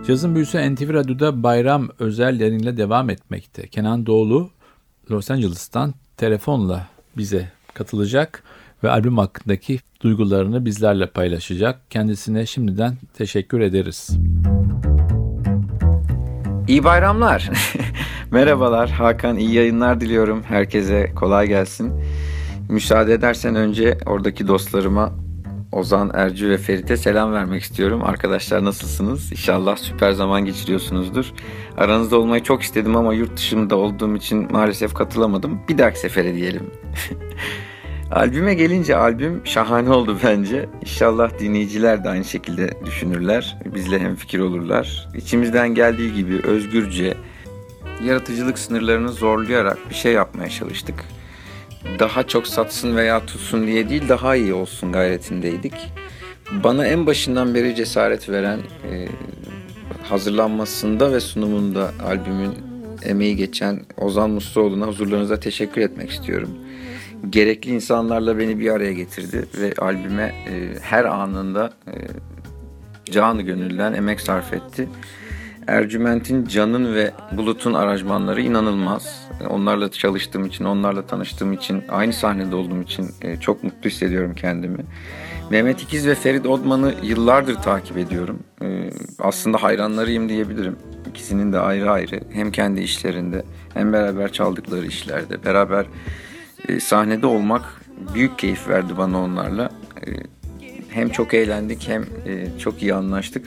Cazın 0.07 0.35
büyüsü 0.35 0.75
NTV 0.75 0.93
Radyo'da 0.93 1.43
bayram 1.43 1.89
özel 1.99 2.39
yayınıyla 2.39 2.77
devam 2.77 3.09
etmekte. 3.09 3.67
Kenan 3.67 4.05
Doğulu 4.05 4.49
Los 5.11 5.31
Angeles'tan 5.31 5.93
telefonla 6.17 6.87
bize 7.17 7.51
katılacak 7.73 8.43
ve 8.83 8.89
albüm 8.89 9.17
hakkındaki 9.17 9.79
duygularını 10.01 10.65
bizlerle 10.65 11.07
paylaşacak. 11.07 11.91
Kendisine 11.91 12.45
şimdiden 12.45 12.97
teşekkür 13.13 13.59
ederiz. 13.59 14.09
İyi 16.67 16.83
bayramlar. 16.83 17.49
Merhabalar 18.31 18.89
Hakan, 18.89 19.37
iyi 19.37 19.53
yayınlar 19.53 20.01
diliyorum. 20.01 20.43
Herkese 20.43 21.11
kolay 21.15 21.47
gelsin. 21.47 21.93
Müsaade 22.69 23.13
edersen 23.13 23.55
önce 23.55 23.97
oradaki 24.05 24.47
dostlarıma 24.47 25.22
Ozan, 25.73 26.11
Ercü 26.13 26.49
ve 26.49 26.57
Ferit'e 26.57 26.97
selam 26.97 27.33
vermek 27.33 27.63
istiyorum. 27.63 28.01
Arkadaşlar 28.03 28.65
nasılsınız? 28.65 29.31
İnşallah 29.31 29.77
süper 29.77 30.11
zaman 30.11 30.45
geçiriyorsunuzdur. 30.45 31.33
Aranızda 31.77 32.17
olmayı 32.17 32.43
çok 32.43 32.61
istedim 32.61 32.95
ama 32.95 33.13
yurt 33.13 33.37
dışında 33.37 33.75
olduğum 33.75 34.15
için 34.15 34.51
maalesef 34.51 34.93
katılamadım. 34.93 35.59
Bir 35.69 35.77
dahaki 35.77 35.99
sefere 35.99 36.35
diyelim. 36.35 36.71
Albüme 38.11 38.53
gelince 38.53 38.95
albüm 38.95 39.41
şahane 39.45 39.89
oldu 39.89 40.17
bence. 40.23 40.69
İnşallah 40.81 41.39
dinleyiciler 41.39 42.03
de 42.03 42.09
aynı 42.09 42.25
şekilde 42.25 42.73
düşünürler. 42.85 43.57
Bizle 43.65 43.99
hemfikir 43.99 44.39
olurlar. 44.39 45.09
İçimizden 45.15 45.75
geldiği 45.75 46.13
gibi 46.13 46.41
özgürce, 46.47 47.13
yaratıcılık 48.03 48.59
sınırlarını 48.59 49.09
zorlayarak 49.09 49.77
bir 49.89 49.95
şey 49.95 50.13
yapmaya 50.13 50.49
çalıştık. 50.49 51.05
Daha 51.99 52.27
çok 52.27 52.47
satsın 52.47 52.95
veya 52.95 53.25
tutsun 53.25 53.67
diye 53.67 53.89
değil, 53.89 54.09
daha 54.09 54.35
iyi 54.35 54.53
olsun 54.53 54.91
gayretindeydik. 54.91 55.73
Bana 56.63 56.87
en 56.87 57.05
başından 57.05 57.55
beri 57.55 57.75
cesaret 57.75 58.29
veren, 58.29 58.59
e, 58.91 59.07
hazırlanmasında 60.03 61.11
ve 61.11 61.19
sunumunda 61.19 61.91
albümün 62.05 62.53
emeği 63.03 63.35
geçen 63.35 63.81
Ozan 63.97 64.29
Musluoğlu'na 64.29 64.87
huzurlarınıza 64.87 65.39
teşekkür 65.39 65.81
etmek 65.81 66.09
istiyorum 66.09 66.49
gerekli 67.29 67.71
insanlarla 67.71 68.37
beni 68.37 68.59
bir 68.59 68.69
araya 68.69 68.93
getirdi 68.93 69.45
ve 69.61 69.73
albüme 69.77 70.23
e, 70.23 70.79
her 70.81 71.05
anında 71.05 71.73
e, 71.87 71.93
canı 73.11 73.41
gönülden 73.41 73.93
emek 73.93 74.21
sarf 74.21 74.53
etti. 74.53 74.89
Ercüment'in 75.67 76.45
Can'ın 76.45 76.95
ve 76.95 77.11
Bulut'un 77.31 77.73
aranjmanları 77.73 78.41
inanılmaz. 78.41 79.29
Onlarla 79.49 79.91
çalıştığım 79.91 80.45
için, 80.45 80.65
onlarla 80.65 81.07
tanıştığım 81.07 81.53
için, 81.53 81.83
aynı 81.89 82.13
sahnede 82.13 82.55
olduğum 82.55 82.81
için 82.81 83.09
e, 83.21 83.39
çok 83.39 83.63
mutlu 83.63 83.89
hissediyorum 83.89 84.33
kendimi. 84.35 84.85
Mehmet 85.49 85.81
İkiz 85.81 86.07
ve 86.07 86.15
Ferit 86.15 86.45
Odman'ı 86.45 86.93
yıllardır 87.03 87.55
takip 87.55 87.97
ediyorum. 87.97 88.39
E, 88.61 88.89
aslında 89.19 89.63
hayranlarıyım 89.63 90.29
diyebilirim. 90.29 90.75
İkisinin 91.09 91.53
de 91.53 91.59
ayrı 91.59 91.91
ayrı 91.91 92.19
hem 92.33 92.51
kendi 92.51 92.81
işlerinde 92.81 93.43
hem 93.73 93.93
beraber 93.93 94.31
çaldıkları 94.31 94.85
işlerde, 94.85 95.45
beraber 95.45 95.85
e, 96.69 96.79
sahnede 96.79 97.27
olmak 97.27 97.81
büyük 98.13 98.39
keyif 98.39 98.67
verdi 98.67 98.97
bana 98.97 99.21
onlarla. 99.21 99.69
Hem 100.89 101.09
çok 101.09 101.33
eğlendik 101.33 101.87
hem 101.87 102.05
çok 102.59 102.81
iyi 102.81 102.93
anlaştık. 102.93 103.45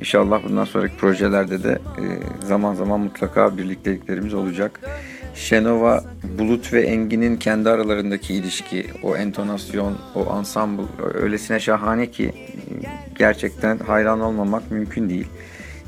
İnşallah 0.00 0.44
bundan 0.48 0.64
sonraki 0.64 0.96
projelerde 0.96 1.62
de 1.62 1.72
e, 1.72 2.04
zaman 2.46 2.74
zaman 2.74 3.00
mutlaka 3.00 3.58
birlikteliklerimiz 3.58 4.34
olacak. 4.34 4.80
Şenova, 5.34 6.04
Bulut 6.38 6.72
ve 6.72 6.82
Engin'in 6.82 7.36
kendi 7.36 7.70
aralarındaki 7.70 8.34
ilişki, 8.34 8.86
o 9.02 9.16
entonasyon, 9.16 9.98
o 10.14 10.38
ensemble 10.38 10.82
öylesine 11.14 11.60
şahane 11.60 12.10
ki 12.10 12.32
gerçekten 13.18 13.78
hayran 13.78 14.20
olmamak 14.20 14.70
mümkün 14.70 15.08
değil. 15.08 15.26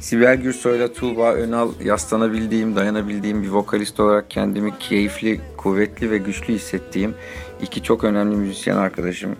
Sibel 0.00 0.36
Gürsoy'la 0.36 0.92
Tuğba 0.92 1.32
Önal 1.32 1.70
yaslanabildiğim, 1.84 2.76
dayanabildiğim 2.76 3.42
bir 3.42 3.48
vokalist 3.48 4.00
olarak 4.00 4.30
kendimi 4.30 4.78
keyifli, 4.78 5.40
kuvvetli 5.56 6.10
ve 6.10 6.18
güçlü 6.18 6.54
hissettiğim 6.54 7.14
iki 7.62 7.82
çok 7.82 8.04
önemli 8.04 8.36
müzisyen 8.36 8.76
arkadaşım. 8.76 9.36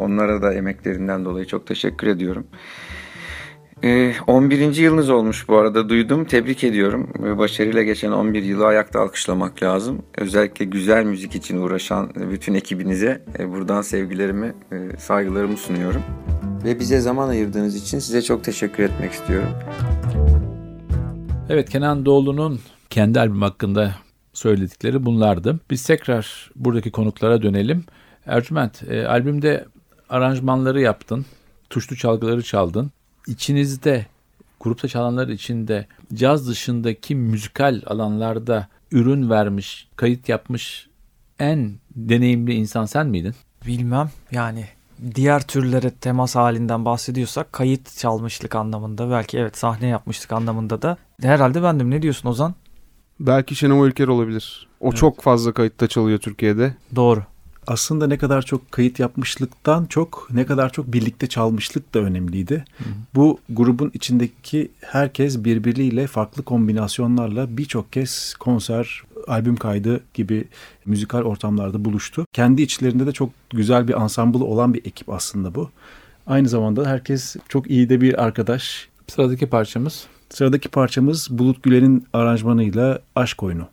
Onlara 0.00 0.42
da 0.42 0.54
emeklerinden 0.54 1.24
dolayı 1.24 1.46
çok 1.46 1.66
teşekkür 1.66 2.06
ediyorum. 2.06 2.46
11. 3.82 4.60
Ee, 4.60 4.82
yılınız 4.82 5.10
olmuş 5.10 5.48
bu 5.48 5.56
arada 5.56 5.88
duydum. 5.88 6.24
Tebrik 6.24 6.64
ediyorum. 6.64 7.10
Başarıyla 7.38 7.82
geçen 7.82 8.12
11 8.12 8.42
yılı 8.42 8.66
ayakta 8.66 9.00
alkışlamak 9.00 9.62
lazım. 9.62 10.02
Özellikle 10.18 10.64
güzel 10.64 11.04
müzik 11.04 11.34
için 11.34 11.56
uğraşan 11.56 12.10
bütün 12.30 12.54
ekibinize 12.54 13.24
buradan 13.38 13.82
sevgilerimi, 13.82 14.54
saygılarımı 14.98 15.56
sunuyorum. 15.56 16.02
Ve 16.64 16.80
bize 16.80 17.00
zaman 17.00 17.28
ayırdığınız 17.28 17.76
için 17.76 17.98
size 17.98 18.22
çok 18.22 18.44
teşekkür 18.44 18.82
etmek 18.82 19.12
istiyorum. 19.12 19.48
Evet 21.48 21.70
Kenan 21.70 22.06
Doğulu'nun 22.06 22.60
kendi 22.90 23.20
albüm 23.20 23.42
hakkında 23.42 23.94
söyledikleri 24.32 25.06
bunlardı. 25.06 25.60
Biz 25.70 25.86
tekrar 25.86 26.50
buradaki 26.56 26.90
konuklara 26.90 27.42
dönelim. 27.42 27.84
Ercüment, 28.26 28.82
albümde 29.08 29.64
aranjmanları 30.08 30.80
yaptın, 30.80 31.26
tuşlu 31.70 31.96
çalgıları 31.96 32.42
çaldın 32.42 32.90
içinizde 33.26 34.06
grupta 34.60 34.88
çalanlar 34.88 35.28
içinde 35.28 35.86
caz 36.14 36.48
dışındaki 36.48 37.14
müzikal 37.14 37.82
alanlarda 37.86 38.68
ürün 38.92 39.30
vermiş, 39.30 39.88
kayıt 39.96 40.28
yapmış 40.28 40.88
en 41.38 41.74
deneyimli 41.96 42.54
insan 42.54 42.84
sen 42.84 43.06
miydin? 43.06 43.34
Bilmem 43.66 44.10
yani 44.30 44.64
diğer 45.14 45.46
türlere 45.46 45.90
temas 45.90 46.36
halinden 46.36 46.84
bahsediyorsak 46.84 47.52
kayıt 47.52 47.96
çalmışlık 47.96 48.54
anlamında 48.54 49.10
belki 49.10 49.38
evet 49.38 49.56
sahne 49.58 49.86
yapmışlık 49.86 50.32
anlamında 50.32 50.82
da 50.82 50.96
herhalde 51.22 51.62
bendim. 51.62 51.90
Ne 51.90 52.02
diyorsun 52.02 52.28
Ozan? 52.28 52.54
Belki 53.20 53.56
Şenol 53.56 53.86
Ülker 53.86 54.08
olabilir. 54.08 54.68
O 54.80 54.88
evet. 54.88 54.96
çok 54.96 55.22
fazla 55.22 55.52
kayıtta 55.52 55.86
çalıyor 55.86 56.18
Türkiye'de. 56.18 56.74
Doğru 56.96 57.22
aslında 57.66 58.06
ne 58.06 58.18
kadar 58.18 58.42
çok 58.42 58.72
kayıt 58.72 58.98
yapmışlıktan 58.98 59.84
çok 59.84 60.28
ne 60.32 60.46
kadar 60.46 60.72
çok 60.72 60.92
birlikte 60.92 61.26
çalmışlık 61.26 61.94
da 61.94 61.98
önemliydi. 61.98 62.64
Hı. 62.78 62.84
Bu 63.14 63.38
grubun 63.50 63.90
içindeki 63.94 64.68
herkes 64.80 65.44
birbiriyle 65.44 66.06
farklı 66.06 66.42
kombinasyonlarla 66.42 67.56
birçok 67.56 67.92
kez 67.92 68.34
konser, 68.34 69.02
albüm 69.26 69.56
kaydı 69.56 70.00
gibi 70.14 70.44
müzikal 70.86 71.22
ortamlarda 71.22 71.84
buluştu. 71.84 72.26
Kendi 72.32 72.62
içlerinde 72.62 73.06
de 73.06 73.12
çok 73.12 73.30
güzel 73.50 73.88
bir 73.88 74.02
ansamblı 74.02 74.44
olan 74.44 74.74
bir 74.74 74.86
ekip 74.86 75.08
aslında 75.08 75.54
bu. 75.54 75.70
Aynı 76.26 76.48
zamanda 76.48 76.86
herkes 76.86 77.36
çok 77.48 77.70
iyi 77.70 77.88
de 77.88 78.00
bir 78.00 78.24
arkadaş. 78.24 78.88
Sıradaki 79.08 79.46
parçamız? 79.46 80.06
Sıradaki 80.30 80.68
parçamız 80.68 81.28
Bulut 81.30 81.62
Güler'in 81.62 82.06
aranjmanıyla 82.12 83.00
Aşk 83.14 83.42
Oyunu. 83.42 83.68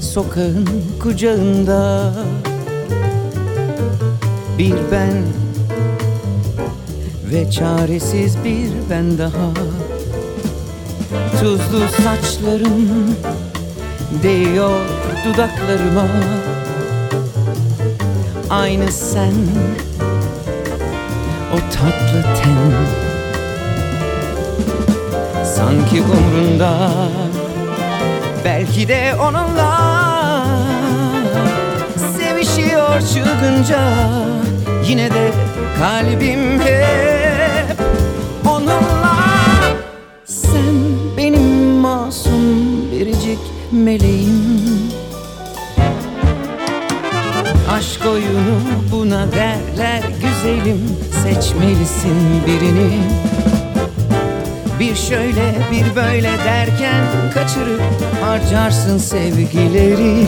Sokağın 0.00 0.68
kucağında. 1.02 2.12
Bir 4.58 4.74
ben 4.92 5.22
ve 7.32 7.50
çaresiz 7.50 8.36
bir 8.44 8.70
ben 8.90 9.18
daha. 9.18 9.52
Tuzlu 11.40 11.80
saçlarım 12.02 12.88
değiyor 14.22 14.80
dudaklarıma. 15.24 16.06
Aynı 18.50 18.92
sen 18.92 19.34
o 21.54 21.56
tatlı 21.72 22.22
ten. 22.22 22.72
Sanki 25.44 26.02
umrunda 26.02 26.90
belki 28.44 28.88
de 28.88 29.14
onunla 29.20 29.78
Sevişiyor 32.18 33.00
çılgınca. 33.00 33.80
Yine 34.88 35.10
de 35.10 35.32
kalbim 35.78 36.60
hep 36.60 37.76
onunla. 38.46 39.16
Sen 40.24 40.74
benim 41.16 41.42
masum 41.80 42.90
biricik 42.92 43.38
meleğim. 43.72 44.58
Aşk 47.72 48.06
oyunu 48.06 48.60
buna 48.92 49.32
derler 49.32 50.02
güzelim. 50.22 50.96
Seçmelisin 51.22 52.46
birini 52.46 52.90
bir 54.80 54.96
şöyle 54.96 55.54
bir 55.72 55.96
böyle 55.96 56.38
derken 56.44 57.04
kaçırıp 57.34 57.82
harcarsın 58.24 58.98
sevgileri. 58.98 60.26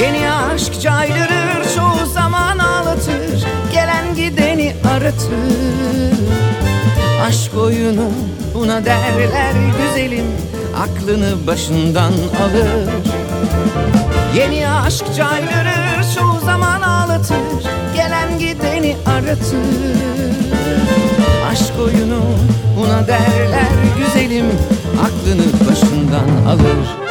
Yeni 0.00 0.30
aşk 0.32 0.80
caydırır 0.80 1.74
çoğu 1.76 2.06
zaman 2.06 2.58
ağlatır 2.58 3.46
Gelen 3.72 4.14
gideni 4.14 4.76
aratır. 4.96 6.12
Aşk 7.26 7.54
oyunu 7.58 8.10
buna 8.54 8.84
derler 8.84 9.52
güzelim 9.78 10.26
Aklını 10.76 11.46
başından 11.46 12.12
alır. 12.12 12.90
Yeni 14.36 14.68
aşk 14.70 15.04
caydırır 15.16 16.14
çoğu 16.18 16.40
zaman 16.44 16.82
ağlatır 16.82 17.36
Gelen 17.96 18.38
gideni 18.38 18.96
aratır. 19.06 19.96
Aşk 21.50 21.72
oyunu 21.84 22.20
buna 22.76 23.06
derler 23.06 23.68
güzelim 23.98 24.46
Aklını 25.02 25.70
başından 25.70 26.46
alır 26.48 27.05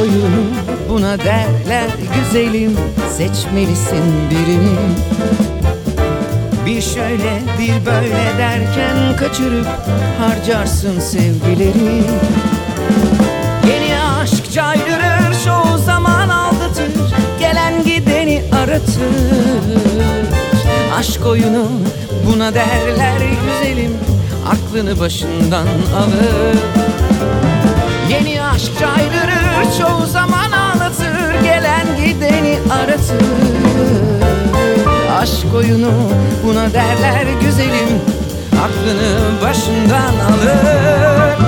oyunu 0.00 0.44
Buna 0.88 1.18
derler 1.18 1.88
güzelim 2.14 2.76
Seçmelisin 3.16 4.30
birini. 4.30 4.78
Bir 6.66 6.82
şöyle 6.82 7.42
bir 7.58 7.86
böyle 7.86 8.38
derken 8.38 9.16
Kaçırıp 9.16 9.66
harcarsın 10.20 11.00
sevgileri. 11.00 12.02
Yeni 13.68 14.00
aşk 14.20 14.52
caydırır 14.52 15.44
Çoğu 15.44 15.78
zaman 15.78 16.28
aldatır 16.28 16.90
Gelen 17.40 17.84
gideni 17.84 18.42
aratır. 18.52 20.28
Aşk 20.98 21.26
oyunu 21.26 21.66
buna 22.26 22.54
derler 22.54 23.18
güzelim 23.18 23.96
Aklını 24.48 25.00
başından 25.00 25.66
alır. 25.96 26.58
Yeni 28.10 28.42
aşk 28.42 28.78
caydırır 28.80 29.47
çoğu 29.64 30.06
zaman 30.06 30.52
ağlatır 30.52 31.42
Gelen 31.42 31.86
gideni 31.96 32.58
aratır 32.72 33.26
Aşk 35.18 35.54
oyunu 35.54 35.92
buna 36.44 36.72
derler 36.72 37.26
güzelim 37.40 38.00
Aklını 38.62 39.42
başından 39.42 40.14
alır 40.14 41.38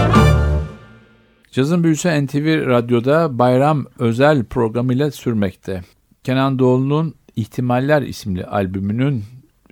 Cazın 1.52 1.84
Büyüsü 1.84 2.26
NTV 2.26 2.66
Radyo'da 2.66 3.38
bayram 3.38 3.86
özel 3.98 4.44
programıyla 4.44 5.10
sürmekte. 5.10 5.82
Kenan 6.24 6.58
Doğulu'nun 6.58 7.14
İhtimaller 7.36 8.02
isimli 8.02 8.46
albümünün 8.46 9.24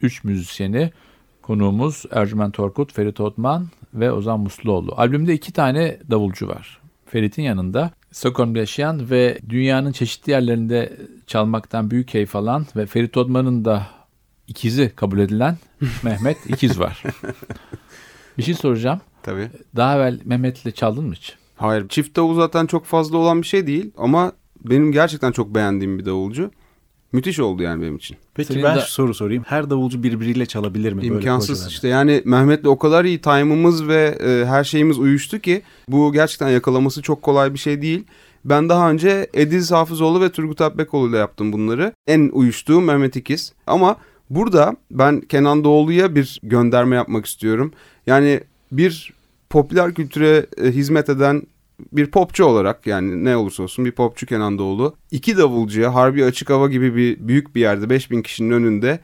3 0.02 0.24
müzisyeni 0.24 0.90
konuğumuz 1.42 2.04
Ercüment 2.10 2.60
Orkut, 2.60 2.92
Ferit 2.92 3.20
Otman 3.20 3.68
ve 3.94 4.12
Ozan 4.12 4.40
Musluoğlu. 4.40 4.94
Albümde 4.96 5.34
iki 5.34 5.52
tane 5.52 5.98
davulcu 6.10 6.48
var. 6.48 6.80
Ferit'in 7.06 7.42
yanında 7.42 7.90
Stockholm'da 8.12 8.58
yaşayan 8.58 9.10
ve 9.10 9.38
dünyanın 9.48 9.92
çeşitli 9.92 10.30
yerlerinde 10.30 10.96
çalmaktan 11.26 11.90
büyük 11.90 12.08
keyif 12.08 12.36
alan 12.36 12.66
ve 12.76 12.86
Ferit 12.86 13.16
Otman'ın 13.16 13.64
da 13.64 13.86
ikizi 14.46 14.92
kabul 14.96 15.18
edilen 15.18 15.56
Mehmet 16.02 16.38
İkiz 16.48 16.80
var. 16.80 17.02
Bir 18.38 18.42
şey 18.42 18.54
soracağım. 18.54 19.00
Tabii. 19.22 19.50
Daha 19.76 19.96
evvel 19.96 20.20
Mehmet'le 20.24 20.74
çaldın 20.74 21.04
mı 21.04 21.14
hiç? 21.14 21.36
Hayır. 21.56 21.88
Çift 21.88 22.16
davul 22.16 22.36
zaten 22.36 22.66
çok 22.66 22.84
fazla 22.84 23.18
olan 23.18 23.42
bir 23.42 23.46
şey 23.46 23.66
değil 23.66 23.90
ama 23.96 24.32
benim 24.64 24.92
gerçekten 24.92 25.32
çok 25.32 25.54
beğendiğim 25.54 25.98
bir 25.98 26.06
davulcu. 26.06 26.50
Müthiş 27.12 27.40
oldu 27.40 27.62
yani 27.62 27.82
benim 27.82 27.96
için. 27.96 28.16
Peki 28.34 28.52
Senin 28.52 28.64
ben 28.64 28.76
de- 28.76 28.80
şu 28.80 28.92
soru 28.92 29.14
sorayım. 29.14 29.44
Her 29.46 29.70
davulcu 29.70 30.02
birbiriyle 30.02 30.46
çalabilir 30.46 30.92
mi? 30.92 31.02
böyle 31.02 31.14
İmkansız 31.14 31.48
projelerde? 31.48 31.72
işte 31.72 31.88
yani 31.88 32.22
Mehmet'le 32.24 32.64
o 32.66 32.78
kadar 32.78 33.04
iyi 33.04 33.20
time'ımız 33.20 33.88
ve 33.88 34.18
e, 34.24 34.46
her 34.46 34.64
şeyimiz 34.64 34.98
uyuştu 34.98 35.38
ki 35.38 35.62
bu 35.88 36.12
gerçekten 36.12 36.48
yakalaması 36.48 37.02
çok 37.02 37.22
kolay 37.22 37.54
bir 37.54 37.58
şey 37.58 37.82
değil. 37.82 38.04
Ben 38.44 38.68
daha 38.68 38.90
önce 38.90 39.26
Ediz 39.34 39.72
Hafızoğlu 39.72 40.20
ve 40.20 40.32
Turgut 40.32 40.60
Akbekoğlu 40.60 41.10
ile 41.10 41.16
yaptım 41.16 41.52
bunları. 41.52 41.92
En 42.06 42.30
uyuştuğum 42.32 42.84
Mehmet 42.84 43.16
İkiz. 43.16 43.52
Ama 43.66 43.96
burada 44.30 44.76
ben 44.90 45.20
Kenan 45.20 45.64
Doğulu'ya 45.64 46.14
bir 46.14 46.40
gönderme 46.42 46.96
yapmak 46.96 47.26
istiyorum. 47.26 47.72
Yani 48.06 48.40
bir 48.72 49.12
popüler 49.50 49.94
kültüre 49.94 50.46
e, 50.62 50.70
hizmet 50.70 51.08
eden 51.08 51.42
bir 51.92 52.10
popçu 52.10 52.44
olarak 52.44 52.86
yani 52.86 53.24
ne 53.24 53.36
olursa 53.36 53.62
olsun 53.62 53.84
bir 53.84 53.92
popçu 53.92 54.26
Kenan 54.26 54.58
Doğulu. 54.58 54.94
iki 55.10 55.36
davulcuya 55.36 55.94
Harbi 55.94 56.24
Açık 56.24 56.50
Hava 56.50 56.68
gibi 56.68 56.96
bir 56.96 57.28
büyük 57.28 57.54
bir 57.54 57.60
yerde 57.60 57.90
5000 57.90 58.22
kişinin 58.22 58.50
önünde 58.50 59.00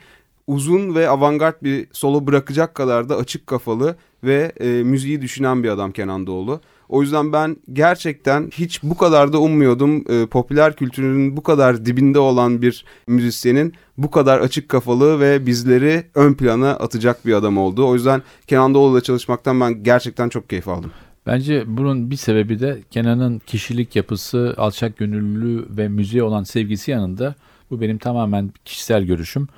uzun 0.46 0.94
ve 0.94 1.08
avantgard 1.08 1.54
bir 1.62 1.86
solo 1.92 2.26
bırakacak 2.26 2.74
kadar 2.74 3.08
da 3.08 3.16
açık 3.16 3.46
kafalı 3.46 3.96
ve 4.24 4.52
e, 4.60 4.66
müziği 4.66 5.22
düşünen 5.22 5.62
bir 5.62 5.68
adam 5.68 5.92
Kenan 5.92 6.26
Doğulu. 6.26 6.60
O 6.88 7.02
yüzden 7.02 7.32
ben 7.32 7.56
gerçekten 7.72 8.50
hiç 8.52 8.82
bu 8.82 8.96
kadar 8.96 9.32
da 9.32 9.40
ummuyordum. 9.40 10.04
E, 10.08 10.26
popüler 10.26 10.76
kültürün 10.76 11.36
bu 11.36 11.42
kadar 11.42 11.86
dibinde 11.86 12.18
olan 12.18 12.62
bir 12.62 12.84
müzisyenin 13.06 13.74
bu 13.98 14.10
kadar 14.10 14.40
açık 14.40 14.68
kafalı 14.68 15.20
ve 15.20 15.46
bizleri 15.46 16.04
ön 16.14 16.34
plana 16.34 16.70
atacak 16.70 17.26
bir 17.26 17.32
adam 17.32 17.58
oldu. 17.58 17.88
O 17.88 17.94
yüzden 17.94 18.22
Kenan 18.46 18.74
Doğulu'yla 18.74 19.00
çalışmaktan 19.00 19.60
ben 19.60 19.82
gerçekten 19.82 20.28
çok 20.28 20.50
keyif 20.50 20.68
aldım. 20.68 20.90
Bence 21.26 21.64
bunun 21.66 22.10
bir 22.10 22.16
sebebi 22.16 22.60
de 22.60 22.82
Kenan'ın 22.90 23.38
kişilik 23.38 23.96
yapısı, 23.96 24.54
alçak 24.56 24.96
gönüllülüğü 24.96 25.66
ve 25.70 25.88
müziğe 25.88 26.22
olan 26.22 26.42
sevgisi 26.42 26.90
yanında 26.90 27.34
bu 27.70 27.80
benim 27.80 27.98
tamamen 27.98 28.52
kişisel 28.64 29.04
görüşüm. 29.04 29.48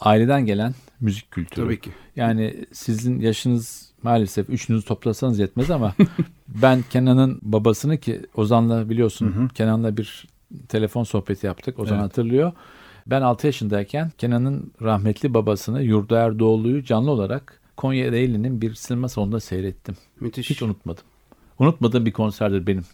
Aileden 0.00 0.46
gelen 0.46 0.74
müzik 1.00 1.30
kültürü. 1.30 1.64
Tabii 1.64 1.80
ki. 1.80 1.90
Yani 2.16 2.64
sizin 2.72 3.20
yaşınız 3.20 3.92
maalesef 4.02 4.50
üçünüzü 4.50 4.86
toplasanız 4.86 5.38
yetmez 5.38 5.70
ama 5.70 5.94
ben 6.48 6.84
Kenan'ın 6.90 7.38
babasını 7.42 7.98
ki 7.98 8.20
Ozan'la 8.34 8.90
biliyorsun 8.90 9.50
Kenan'la 9.54 9.96
bir 9.96 10.26
telefon 10.68 11.04
sohbeti 11.04 11.46
yaptık. 11.46 11.78
Ozan 11.78 11.94
Evet. 11.94 12.04
hatırlıyor. 12.04 12.52
Ben 13.06 13.22
6 13.22 13.46
yaşındayken 13.46 14.12
Kenan'ın 14.18 14.72
rahmetli 14.82 15.34
babasını 15.34 15.82
Yurda 15.82 16.18
Erdoğlu'yu 16.18 16.84
canlı 16.84 17.10
olarak 17.10 17.60
Konya 17.76 18.06
Ereğli'nin 18.06 18.60
bir 18.60 18.74
sinema 18.74 19.08
salonunda 19.08 19.40
seyrettim. 19.40 19.96
Müthiş. 20.20 20.50
Hiç 20.50 20.62
unutmadım. 20.62 21.04
Unutmadığım 21.58 22.06
bir 22.06 22.12
konserdir 22.12 22.66
benim. 22.66 22.84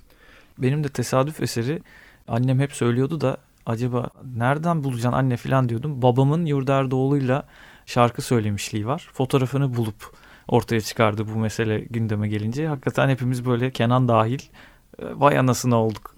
Benim 0.59 0.85
de 0.85 0.89
tesadüf 0.89 1.43
eseri 1.43 1.83
annem 2.29 2.61
hep 2.61 2.73
söylüyordu 2.73 3.21
da 3.21 3.37
acaba 3.67 4.11
nereden 4.37 4.85
bulacaksın 4.85 5.13
anne 5.13 5.37
falan 5.37 5.69
diyordum. 5.69 6.03
Babamın 6.03 6.47
Yurda 6.47 6.79
Erdoğlu'yla 6.79 7.47
şarkı 7.87 8.23
söylemişliği 8.23 8.87
var. 8.87 9.11
Fotoğrafını 9.13 9.77
bulup 9.77 10.17
ortaya 10.49 10.81
çıkardı 10.81 11.29
bu 11.35 11.39
mesele 11.39 11.81
gündeme 11.81 12.29
gelince. 12.29 12.67
Hakikaten 12.67 13.09
hepimiz 13.09 13.47
böyle 13.47 13.71
Kenan 13.71 14.09
dahil 14.09 14.41
e, 14.99 15.05
vay 15.21 15.39
anasını 15.39 15.77
olduk. 15.77 16.15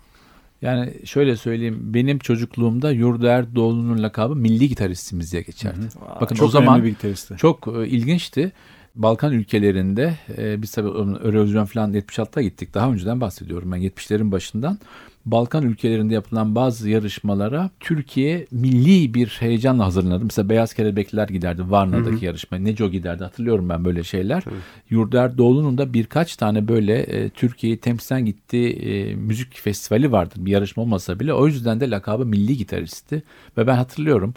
Yani 0.65 0.93
şöyle 1.05 1.37
söyleyeyim 1.37 1.79
benim 1.81 2.19
çocukluğumda 2.19 2.91
Yurda 2.91 3.33
Erdoğlu'nun 3.33 4.03
lakabı 4.03 4.37
milli 4.37 4.69
gitaristimiz 4.69 5.33
diye 5.33 5.43
geçerdi. 5.43 5.81
Vay. 5.81 6.21
Bakın 6.21 6.35
Çok 6.35 6.47
o 6.47 6.51
zaman 6.51 6.93
çok 7.37 7.69
e, 7.77 7.89
ilginçti. 7.89 8.53
Balkan 8.95 9.33
ülkelerinde 9.33 10.15
e, 10.39 10.63
biz 10.63 10.73
tabii 10.73 10.89
Eurovision 10.89 11.65
falan 11.65 11.95
76'da 11.95 12.43
gittik. 12.43 12.75
Daha 12.75 12.93
önceden 12.93 13.21
bahsediyorum 13.21 13.73
ben 13.73 13.79
70'lerin 13.79 14.33
başından. 14.33 14.79
Balkan 15.27 15.63
ülkelerinde 15.63 16.15
yapılan 16.15 16.55
bazı 16.55 16.91
yarışmalara 16.91 17.71
Türkiye 17.81 18.47
milli 18.51 19.15
bir 19.15 19.37
heyecanla 19.41 19.85
hazırlanırdı. 19.85 20.25
Mesela 20.25 20.49
Beyaz 20.49 20.75
Kelebekler 20.75 21.29
giderdi 21.29 21.71
Varna'daki 21.71 22.25
yarışmaya. 22.25 22.59
Neco 22.59 22.91
giderdi 22.91 23.25
hatırlıyorum 23.25 23.69
ben 23.69 23.85
böyle 23.85 24.05
şeyler. 24.05 24.45
Yurder 24.91 25.39
Doğulu'nun 25.39 25.79
da 25.79 25.93
birkaç 25.95 26.37
tane 26.37 26.69
böyle 26.69 26.99
e, 26.99 27.29
Türkiye'yi 27.29 27.81
temsilen 27.81 28.25
gittiği 28.25 28.73
e, 28.73 29.15
müzik 29.15 29.61
festivali 29.61 30.13
vardır. 30.13 30.37
Bir 30.39 30.51
yarışma 30.51 30.83
olmasa 30.83 31.21
bile. 31.21 31.33
O 31.35 31.47
yüzden 31.47 31.81
de 31.81 31.91
lakabı 31.91 32.27
milli 32.27 32.57
gitaristi. 32.57 33.23
Ve 33.59 33.67
ben 33.67 33.77
hatırlıyorum 33.77 34.35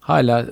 hala 0.00 0.46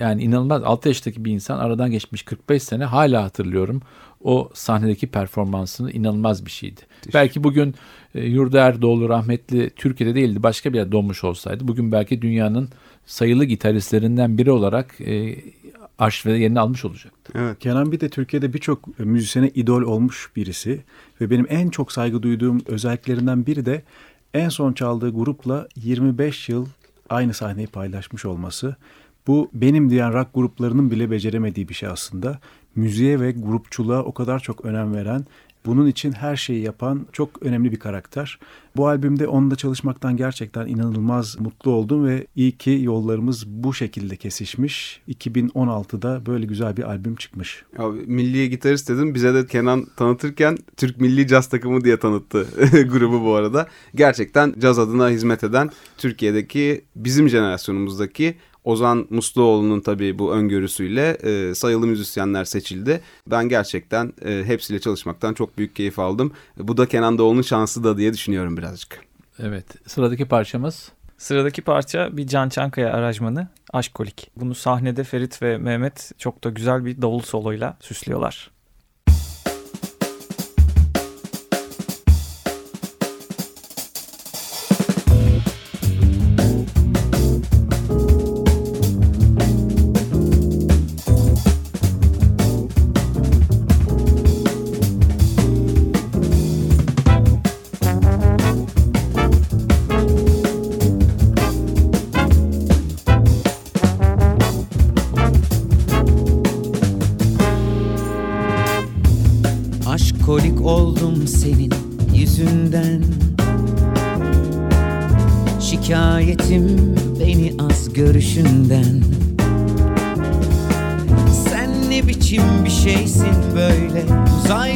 yani 0.00 0.22
inanılmaz 0.22 0.62
6 0.62 0.88
yaşındaki 0.88 1.24
bir 1.24 1.32
insan 1.32 1.58
aradan 1.58 1.90
geçmiş 1.90 2.22
45 2.22 2.62
sene 2.62 2.84
hala 2.84 3.24
hatırlıyorum. 3.24 3.82
O 4.24 4.50
sahnedeki 4.54 5.06
performansını 5.06 5.90
inanılmaz 5.90 6.46
bir 6.46 6.50
şeydi. 6.50 6.80
Belki 7.14 7.44
bugün 7.44 7.74
e, 8.14 8.26
Yurda 8.26 8.60
Erdoğlu 8.60 9.08
rahmetli 9.08 9.70
Türkiye'de 9.70 10.14
değildi 10.14 10.42
başka 10.42 10.72
bir 10.72 10.78
yerde 10.78 10.92
doğmuş 10.92 11.24
olsaydı 11.24 11.68
bugün 11.68 11.92
belki 11.92 12.22
dünyanın 12.22 12.68
sayılı 13.06 13.44
gitaristlerinden 13.44 14.38
biri 14.38 14.50
olarak 14.50 15.00
e, 15.00 15.36
arşivde 15.98 16.34
yerini 16.34 16.60
almış 16.60 16.84
olacak. 16.84 17.12
Evet. 17.34 17.58
Kenan 17.58 17.92
bir 17.92 18.00
de 18.00 18.08
Türkiye'de 18.08 18.52
birçok 18.52 18.98
müzisyene 18.98 19.48
idol 19.48 19.82
olmuş 19.82 20.30
birisi 20.36 20.80
ve 21.20 21.30
benim 21.30 21.46
en 21.48 21.68
çok 21.68 21.92
saygı 21.92 22.22
duyduğum 22.22 22.62
özelliklerinden 22.66 23.46
biri 23.46 23.66
de 23.66 23.82
en 24.34 24.48
son 24.48 24.72
çaldığı 24.72 25.10
grupla 25.10 25.68
25 25.76 26.48
yıl 26.48 26.66
aynı 27.10 27.34
sahneyi 27.34 27.66
paylaşmış 27.66 28.24
olması. 28.24 28.76
Bu 29.26 29.50
benim 29.54 29.90
diyen 29.90 30.12
rock 30.12 30.34
gruplarının 30.34 30.90
bile 30.90 31.10
beceremediği 31.10 31.68
bir 31.68 31.74
şey 31.74 31.88
aslında. 31.88 32.38
Müziğe 32.76 33.20
ve 33.20 33.32
grupçuluğa 33.32 34.02
o 34.02 34.14
kadar 34.14 34.40
çok 34.40 34.64
önem 34.64 34.94
veren, 34.94 35.24
bunun 35.66 35.86
için 35.86 36.12
her 36.12 36.36
şeyi 36.36 36.62
yapan 36.62 37.06
çok 37.12 37.42
önemli 37.42 37.72
bir 37.72 37.78
karakter. 37.78 38.38
Bu 38.76 38.88
albümde 38.88 39.26
onunla 39.26 39.56
çalışmaktan 39.56 40.16
gerçekten 40.16 40.66
inanılmaz 40.66 41.40
mutlu 41.40 41.70
oldum 41.70 42.06
ve 42.06 42.26
iyi 42.36 42.52
ki 42.52 42.80
yollarımız 42.82 43.46
bu 43.46 43.74
şekilde 43.74 44.16
kesişmiş. 44.16 45.00
2016'da 45.08 46.26
böyle 46.26 46.46
güzel 46.46 46.76
bir 46.76 46.82
albüm 46.82 47.16
çıkmış. 47.16 47.64
Abi, 47.78 47.98
milli 48.06 48.50
gitarist 48.50 48.88
dedim. 48.88 49.14
Bize 49.14 49.34
de 49.34 49.46
Kenan 49.46 49.86
tanıtırken 49.96 50.58
Türk 50.76 51.00
Milli 51.00 51.26
Caz 51.26 51.48
Takımı 51.48 51.84
diye 51.84 51.96
tanıttı 51.96 52.46
grubu 52.92 53.24
bu 53.24 53.34
arada. 53.34 53.68
Gerçekten 53.94 54.54
caz 54.58 54.78
adına 54.78 55.10
hizmet 55.10 55.44
eden 55.44 55.70
Türkiye'deki 55.98 56.84
bizim 56.96 57.28
jenerasyonumuzdaki 57.28 58.34
Ozan 58.64 59.06
Musluoğlu'nun 59.10 59.80
tabii 59.80 60.18
bu 60.18 60.32
öngörüsüyle 60.32 61.10
e, 61.10 61.54
sayılı 61.54 61.86
müzisyenler 61.86 62.44
seçildi. 62.44 63.00
Ben 63.26 63.48
gerçekten 63.48 64.12
e, 64.24 64.42
hepsiyle 64.44 64.80
çalışmaktan 64.80 65.34
çok 65.34 65.58
büyük 65.58 65.76
keyif 65.76 65.98
aldım. 65.98 66.32
Bu 66.58 66.76
da 66.76 66.86
Kenan 66.86 67.18
Doğulu'nun 67.18 67.42
şansı 67.42 67.84
da 67.84 67.96
diye 67.96 68.12
düşünüyorum 68.12 68.56
birazcık. 68.56 69.00
Evet 69.38 69.66
sıradaki 69.86 70.28
parçamız 70.28 70.92
Sıradaki 71.22 71.62
parça 71.62 72.16
bir 72.16 72.26
Can 72.26 72.48
Çankaya 72.48 72.92
aranjmanı 72.92 73.48
Aşkolik. 73.72 74.30
Bunu 74.36 74.54
sahnede 74.54 75.04
Ferit 75.04 75.42
ve 75.42 75.58
Mehmet 75.58 76.12
çok 76.18 76.44
da 76.44 76.50
güzel 76.50 76.84
bir 76.84 77.02
davul 77.02 77.20
soloyla 77.20 77.76
süslüyorlar. 77.80 78.50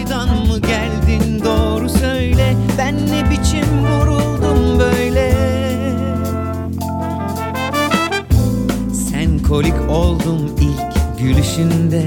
Uzaydan 0.06 0.28
mı 0.28 0.58
geldin? 0.58 1.42
Doğru 1.44 1.88
söyle. 1.88 2.56
Ben 2.78 2.94
ne 2.96 3.30
biçim 3.30 3.86
vuruldum 3.86 4.78
böyle? 4.78 5.32
Sen 9.10 9.38
kolik 9.48 9.90
oldum 9.90 10.50
ilk 10.60 11.18
gülüşünde. 11.18 12.06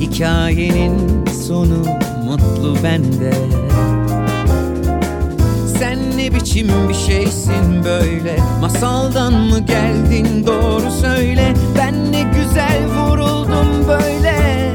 Hikayenin 0.00 1.26
sonu 1.46 1.84
mutlu 2.24 2.76
bende. 2.84 3.32
Sen 5.78 5.98
ne 6.16 6.34
biçim 6.34 6.68
bir 6.88 6.94
şeysin 6.94 7.84
böyle? 7.84 8.36
Masaldan 8.60 9.32
mı 9.32 9.58
geldin? 9.58 10.46
Doğru 10.46 10.90
söyle. 11.00 11.54
Ben 11.78 12.12
ne 12.12 12.22
güzel 12.22 12.82
vuruldum 12.86 13.88
böyle 13.88 14.71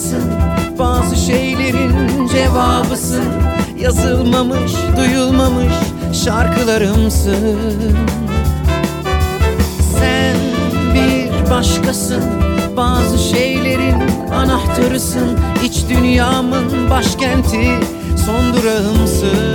başkasın 0.00 0.22
Bazı 0.78 1.16
şeylerin 1.16 2.26
cevabısın. 2.28 3.24
Yazılmamış, 3.78 4.72
duyulmamış 4.96 5.72
şarkılarımsın. 6.24 7.58
Sen 9.98 10.36
bir 10.94 11.50
başkasın. 11.50 12.24
Bazı 12.76 13.18
şeylerin 13.18 14.00
anahtarısın. 14.34 15.38
İç 15.64 15.84
dünyamın 15.88 16.90
başkenti 16.90 17.78
Son 18.26 18.54
durağımsın 18.54 19.50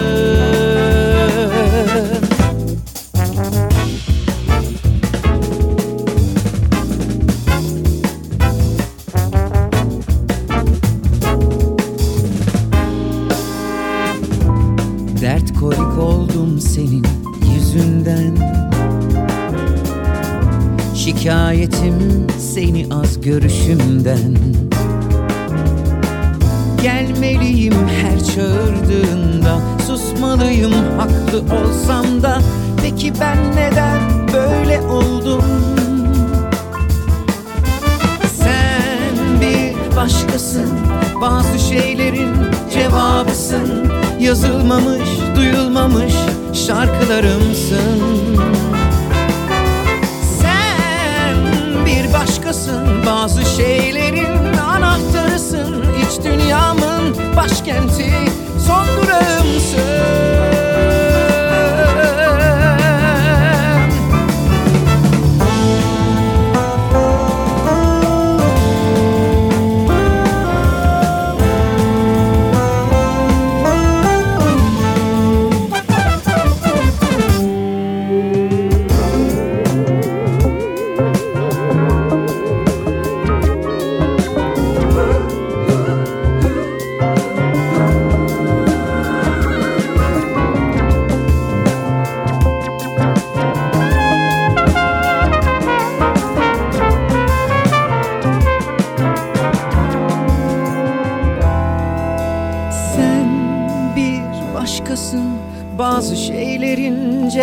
olsam 31.75 32.23
da 32.23 32.39
Peki 32.81 33.13
ben 33.21 33.55
neden 33.55 34.27
böyle 34.33 34.81
oldum? 34.81 35.43
Sen 38.37 39.41
bir 39.41 39.95
başkasın 39.95 40.69
Bazı 41.21 41.59
şeylerin 41.59 42.35
cevabısın. 42.73 43.91
Yazılmamış, 44.19 45.09
duyulmamış 45.35 46.13
şarkılarımsın. 46.53 48.01
Sen 50.41 51.35
bir 51.85 52.13
başkasın 52.13 53.05
Bazı 53.05 53.45
şeylerin 53.45 54.57
anahtarısın. 54.57 55.85
İç 56.01 56.25
dünyamın 56.25 57.15
başkenti 57.35 58.11
Son 58.67 58.87
durağımsın 58.87 60.54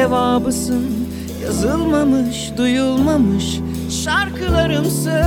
cevabısın 0.02 1.08
Yazılmamış, 1.42 2.52
duyulmamış 2.56 3.44
şarkılarımsın. 4.04 5.22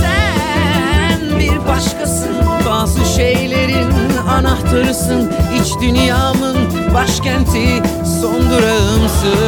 Sen 0.00 1.38
bir 1.38 1.66
başkasın 1.68 2.36
Bazı 2.66 3.04
şeylerin 3.16 3.90
anahtarısın. 4.28 5.32
İç 5.60 5.82
dünyamın 5.82 6.56
başkenti 6.94 7.82
Son 8.20 8.50
durağımsın. 8.50 9.38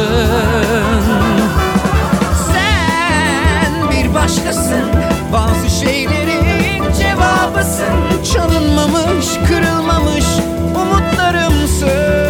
Sen 2.53 3.91
bir 3.91 4.13
başkasın 4.13 4.83
Bazı 5.33 5.85
şeylerin 5.85 6.93
cevabısın. 6.99 8.23
Çalınmamış, 8.33 9.27
kırılmamış 9.47 10.25
umutlarımsın 10.75 12.22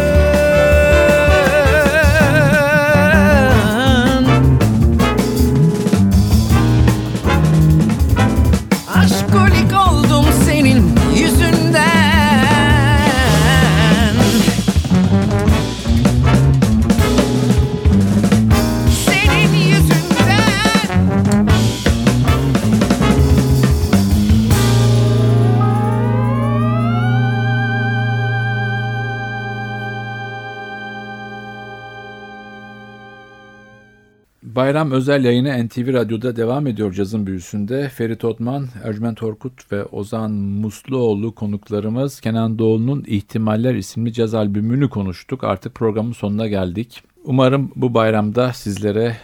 Bayram 34.64 34.90
özel 34.90 35.24
yayını 35.24 35.66
NTV 35.66 35.92
Radyo'da 35.92 36.36
devam 36.36 36.66
ediyor 36.66 36.92
cazın 36.92 37.26
büyüsünde. 37.26 37.88
Ferit 37.88 38.24
Otman, 38.24 38.68
Ercüment 38.84 39.22
Orkut 39.22 39.72
ve 39.72 39.84
Ozan 39.84 40.30
Musluoğlu 40.30 41.34
konuklarımız 41.34 42.20
Kenan 42.20 42.58
Doğulu'nun 42.58 43.04
İhtimaller 43.06 43.74
isimli 43.74 44.12
caz 44.12 44.34
albümünü 44.34 44.88
konuştuk. 44.88 45.44
Artık 45.44 45.74
programın 45.74 46.12
sonuna 46.12 46.46
geldik. 46.46 47.02
Umarım 47.24 47.72
bu 47.76 47.94
bayramda 47.94 48.52
sizlere 48.52 49.16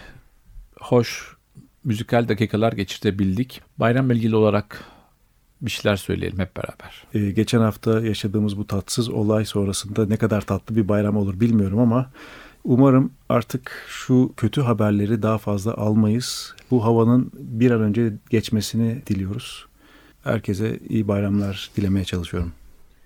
hoş 0.80 1.36
müzikal 1.84 2.28
dakikalar 2.28 2.72
geçirtebildik. 2.72 3.60
Bayramla 3.78 4.14
ilgili 4.14 4.36
olarak 4.36 4.84
bir 5.62 5.70
şeyler 5.70 5.96
söyleyelim 5.96 6.38
hep 6.38 6.56
beraber. 6.56 7.04
Ee, 7.14 7.30
geçen 7.30 7.60
hafta 7.60 8.00
yaşadığımız 8.00 8.58
bu 8.58 8.66
tatsız 8.66 9.08
olay 9.08 9.44
sonrasında 9.44 10.06
ne 10.06 10.16
kadar 10.16 10.40
tatlı 10.40 10.76
bir 10.76 10.88
bayram 10.88 11.16
olur 11.16 11.40
bilmiyorum 11.40 11.78
ama 11.78 12.10
umarım 12.64 13.12
artık 13.28 13.84
şu 13.88 14.32
kötü 14.36 14.60
haberleri 14.60 15.22
daha 15.22 15.38
fazla 15.38 15.74
almayız. 15.74 16.54
Bu 16.70 16.84
havanın 16.84 17.30
bir 17.34 17.70
an 17.70 17.80
önce 17.80 18.12
geçmesini 18.30 19.02
diliyoruz. 19.06 19.66
Herkese 20.24 20.78
iyi 20.88 21.08
bayramlar 21.08 21.70
dilemeye 21.76 22.04
çalışıyorum. 22.04 22.52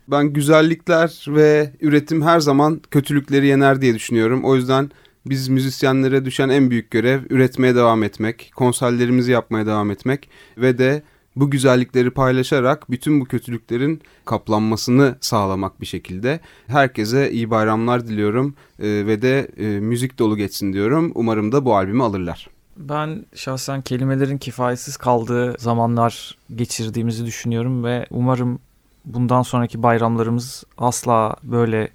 Ben 0.09 0.27
güzellikler 0.27 1.25
ve 1.29 1.73
üretim 1.81 2.23
her 2.23 2.41
zaman 2.41 2.81
kötülükleri 2.91 3.47
yener 3.47 3.81
diye 3.81 3.95
düşünüyorum. 3.95 4.45
O 4.45 4.57
yüzden 4.57 4.91
biz 5.27 5.49
müzisyenlere 5.49 6.25
düşen 6.25 6.49
en 6.49 6.71
büyük 6.71 6.91
görev 6.91 7.21
üretmeye 7.31 7.75
devam 7.75 8.03
etmek, 8.03 8.53
konserlerimizi 8.55 9.33
yapmaya 9.33 9.67
devam 9.67 9.91
etmek 9.91 10.29
ve 10.59 10.79
de 10.79 11.03
bu 11.37 11.51
güzellikleri 11.51 12.11
paylaşarak 12.11 12.91
bütün 12.91 13.21
bu 13.21 13.25
kötülüklerin 13.25 14.03
kaplanmasını 14.25 15.17
sağlamak 15.21 15.81
bir 15.81 15.87
şekilde. 15.87 16.41
Herkese 16.67 17.31
iyi 17.31 17.51
bayramlar 17.51 18.07
diliyorum 18.07 18.55
e, 18.79 18.85
ve 18.85 19.23
de 19.23 19.51
e, 19.57 19.65
müzik 19.81 20.19
dolu 20.19 20.37
geçsin 20.37 20.73
diyorum. 20.73 21.13
Umarım 21.15 21.53
da 21.53 21.65
bu 21.65 21.77
albümü 21.77 22.03
alırlar. 22.03 22.49
Ben 22.77 23.27
şahsen 23.35 23.83
kelimelerin 23.83 24.39
kifayetsiz 24.39 24.97
kaldığı 24.97 25.55
zamanlar 25.59 26.39
geçirdiğimizi 26.57 27.27
düşünüyorum 27.27 27.85
ve 27.85 28.07
umarım 28.11 28.59
bundan 29.05 29.43
sonraki 29.43 29.83
bayramlarımız 29.83 30.65
asla 30.79 31.37
böyle 31.43 31.89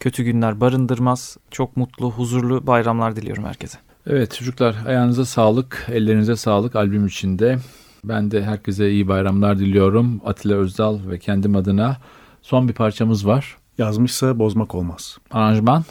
kötü 0.00 0.22
günler 0.22 0.60
barındırmaz. 0.60 1.36
Çok 1.50 1.76
mutlu, 1.76 2.10
huzurlu 2.10 2.66
bayramlar 2.66 3.16
diliyorum 3.16 3.44
herkese. 3.44 3.78
Evet 4.06 4.34
çocuklar 4.34 4.76
ayağınıza 4.86 5.24
sağlık, 5.24 5.86
ellerinize 5.92 6.36
sağlık 6.36 6.76
albüm 6.76 7.06
içinde. 7.06 7.58
Ben 8.04 8.30
de 8.30 8.44
herkese 8.44 8.90
iyi 8.90 9.08
bayramlar 9.08 9.58
diliyorum. 9.58 10.20
Atilla 10.24 10.56
Özdal 10.56 10.98
ve 11.10 11.18
kendim 11.18 11.56
adına. 11.56 11.96
Son 12.42 12.68
bir 12.68 12.74
parçamız 12.74 13.26
var. 13.26 13.56
Yazmışsa 13.78 14.38
bozmak 14.38 14.74
olmaz. 14.74 15.18
Aranjman. 15.30 15.84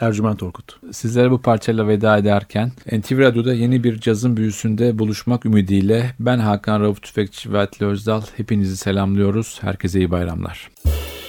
Ercüment 0.00 0.42
Orkut. 0.42 0.80
Sizlere 0.92 1.30
bu 1.30 1.38
parçayla 1.38 1.88
veda 1.88 2.18
ederken 2.18 2.72
NTV 2.92 3.18
Radyo'da 3.18 3.54
yeni 3.54 3.84
bir 3.84 4.00
cazın 4.00 4.36
büyüsünde 4.36 4.98
buluşmak 4.98 5.46
ümidiyle 5.46 6.14
ben 6.20 6.38
Hakan 6.38 6.80
Rauf 6.80 7.02
Tüfekçi 7.02 7.52
ve 7.52 7.58
Atilla 7.58 7.88
Özdal 7.88 8.22
hepinizi 8.36 8.76
selamlıyoruz. 8.76 9.58
Herkese 9.60 9.98
iyi 9.98 10.10
bayramlar. 10.10 10.70
Sen 10.84 11.23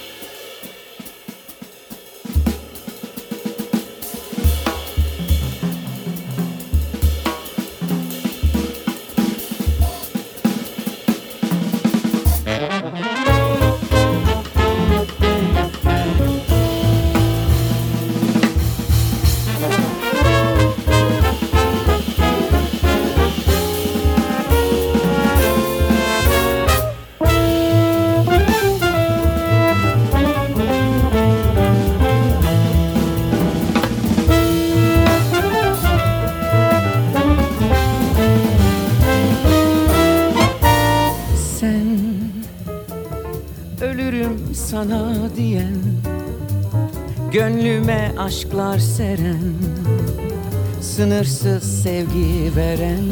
Sınırsız 50.95 51.83
sevgi 51.83 52.55
veren. 52.55 53.03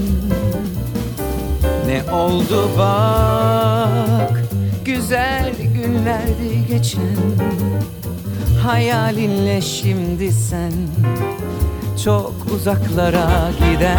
Ne 1.88 2.12
oldu 2.14 2.70
bak 2.78 4.44
Güzel 4.86 5.52
günlerdi 5.74 6.68
geçen. 6.70 7.18
Hayalinle 8.64 9.62
şimdi 9.62 10.32
sen 10.32 10.72
Çok 12.04 12.34
uzaklara 12.56 13.52
giden. 13.60 13.98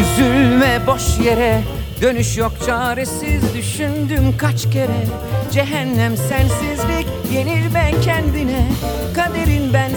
Üzülme 0.00 0.86
boş 0.86 1.18
yere 1.26 1.62
Dönüş 2.02 2.38
yok 2.38 2.52
çaresiz. 2.66 3.54
Düşündüm 3.56 4.34
kaç 4.38 4.70
kere 4.70 5.06
Cehennem 5.52 6.16
sensizlik 6.16 7.06
yenilme 7.32 7.92
kendine 8.04 8.68
Kaderin 9.14 9.72
bensizlik 9.72 9.87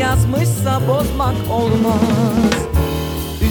yazmışsa 0.00 0.80
bozmak 0.88 1.34
olmaz. 1.50 2.00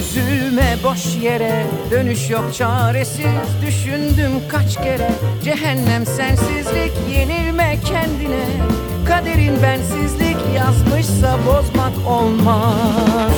Üzülme 0.00 0.76
boş 0.84 1.16
yere 1.22 1.66
dönüş 1.90 2.30
yok 2.30 2.54
çaresiz. 2.54 3.62
Düşündüm 3.66 4.32
kaç 4.48 4.74
kere 4.74 5.10
cehennem 5.44 6.06
sensizlik. 6.06 6.92
Yenilme 7.10 7.78
kendine 7.84 8.46
Kaderin 9.06 9.62
bensizlik. 9.62 10.36
Yazmışsa 10.56 11.38
bozmak 11.46 12.08
olmaz 12.08 13.32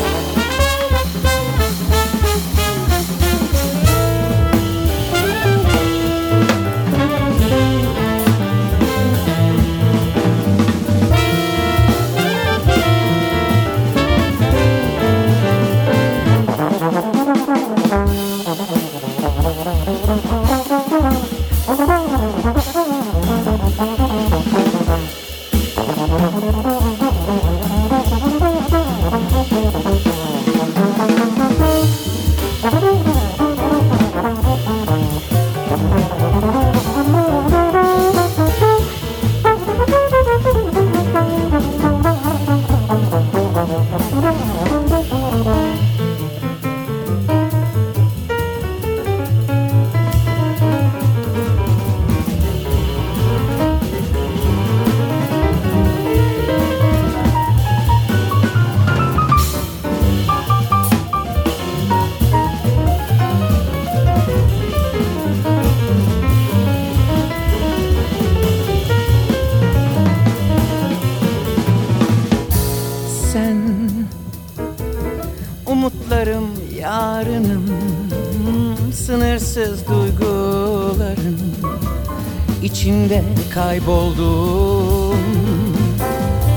kayboldum. 83.76 85.18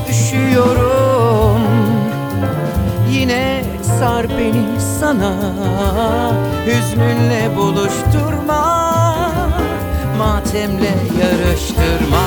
Üşüyorum. 0.09 1.61
Yine 3.11 3.63
sar 3.99 4.29
beni 4.29 4.81
sana. 4.99 5.33
Hüznünle 6.65 7.55
buluşturma. 7.57 8.89
Matemle 10.17 10.93
yarıştırma. 11.21 12.25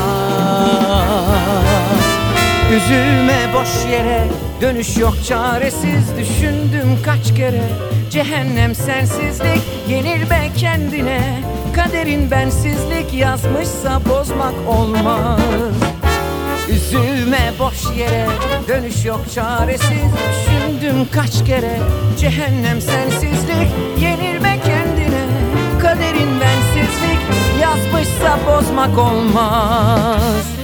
Üzülme 2.77 3.55
boş 3.55 3.93
yere. 3.93 4.29
Dönüş 4.61 4.97
yok 4.97 5.15
çaresiz. 5.29 6.17
Düşündüm 6.19 6.99
kaç 7.05 7.35
kere. 7.37 7.63
Cehennem 8.11 8.75
sensizlik. 8.75 9.63
Yenilme 9.89 10.51
kendine 10.57 11.43
Kaderin 11.77 12.31
bensizlik 12.31 13.15
Yazmışsa 13.15 14.01
bozmak 14.09 14.55
olmaz. 14.69 15.41
Üzülme 16.71 17.53
boş 17.59 17.97
yere 17.99 18.27
Dönüş 18.69 19.05
yok 19.05 19.21
çaresiz. 19.35 20.13
Düşündüm 20.31 21.09
kaç 21.13 21.45
kere 21.47 21.79
Cehennem 22.21 22.81
sensizlik. 22.81 23.69
Yenilme 24.01 24.61
kendine 24.65 25.25
Kaderin 25.83 26.41
bensizlik 26.41 27.21
Yazmışsa 27.63 28.39
bozmak 28.47 28.99
olmaz 28.99 30.62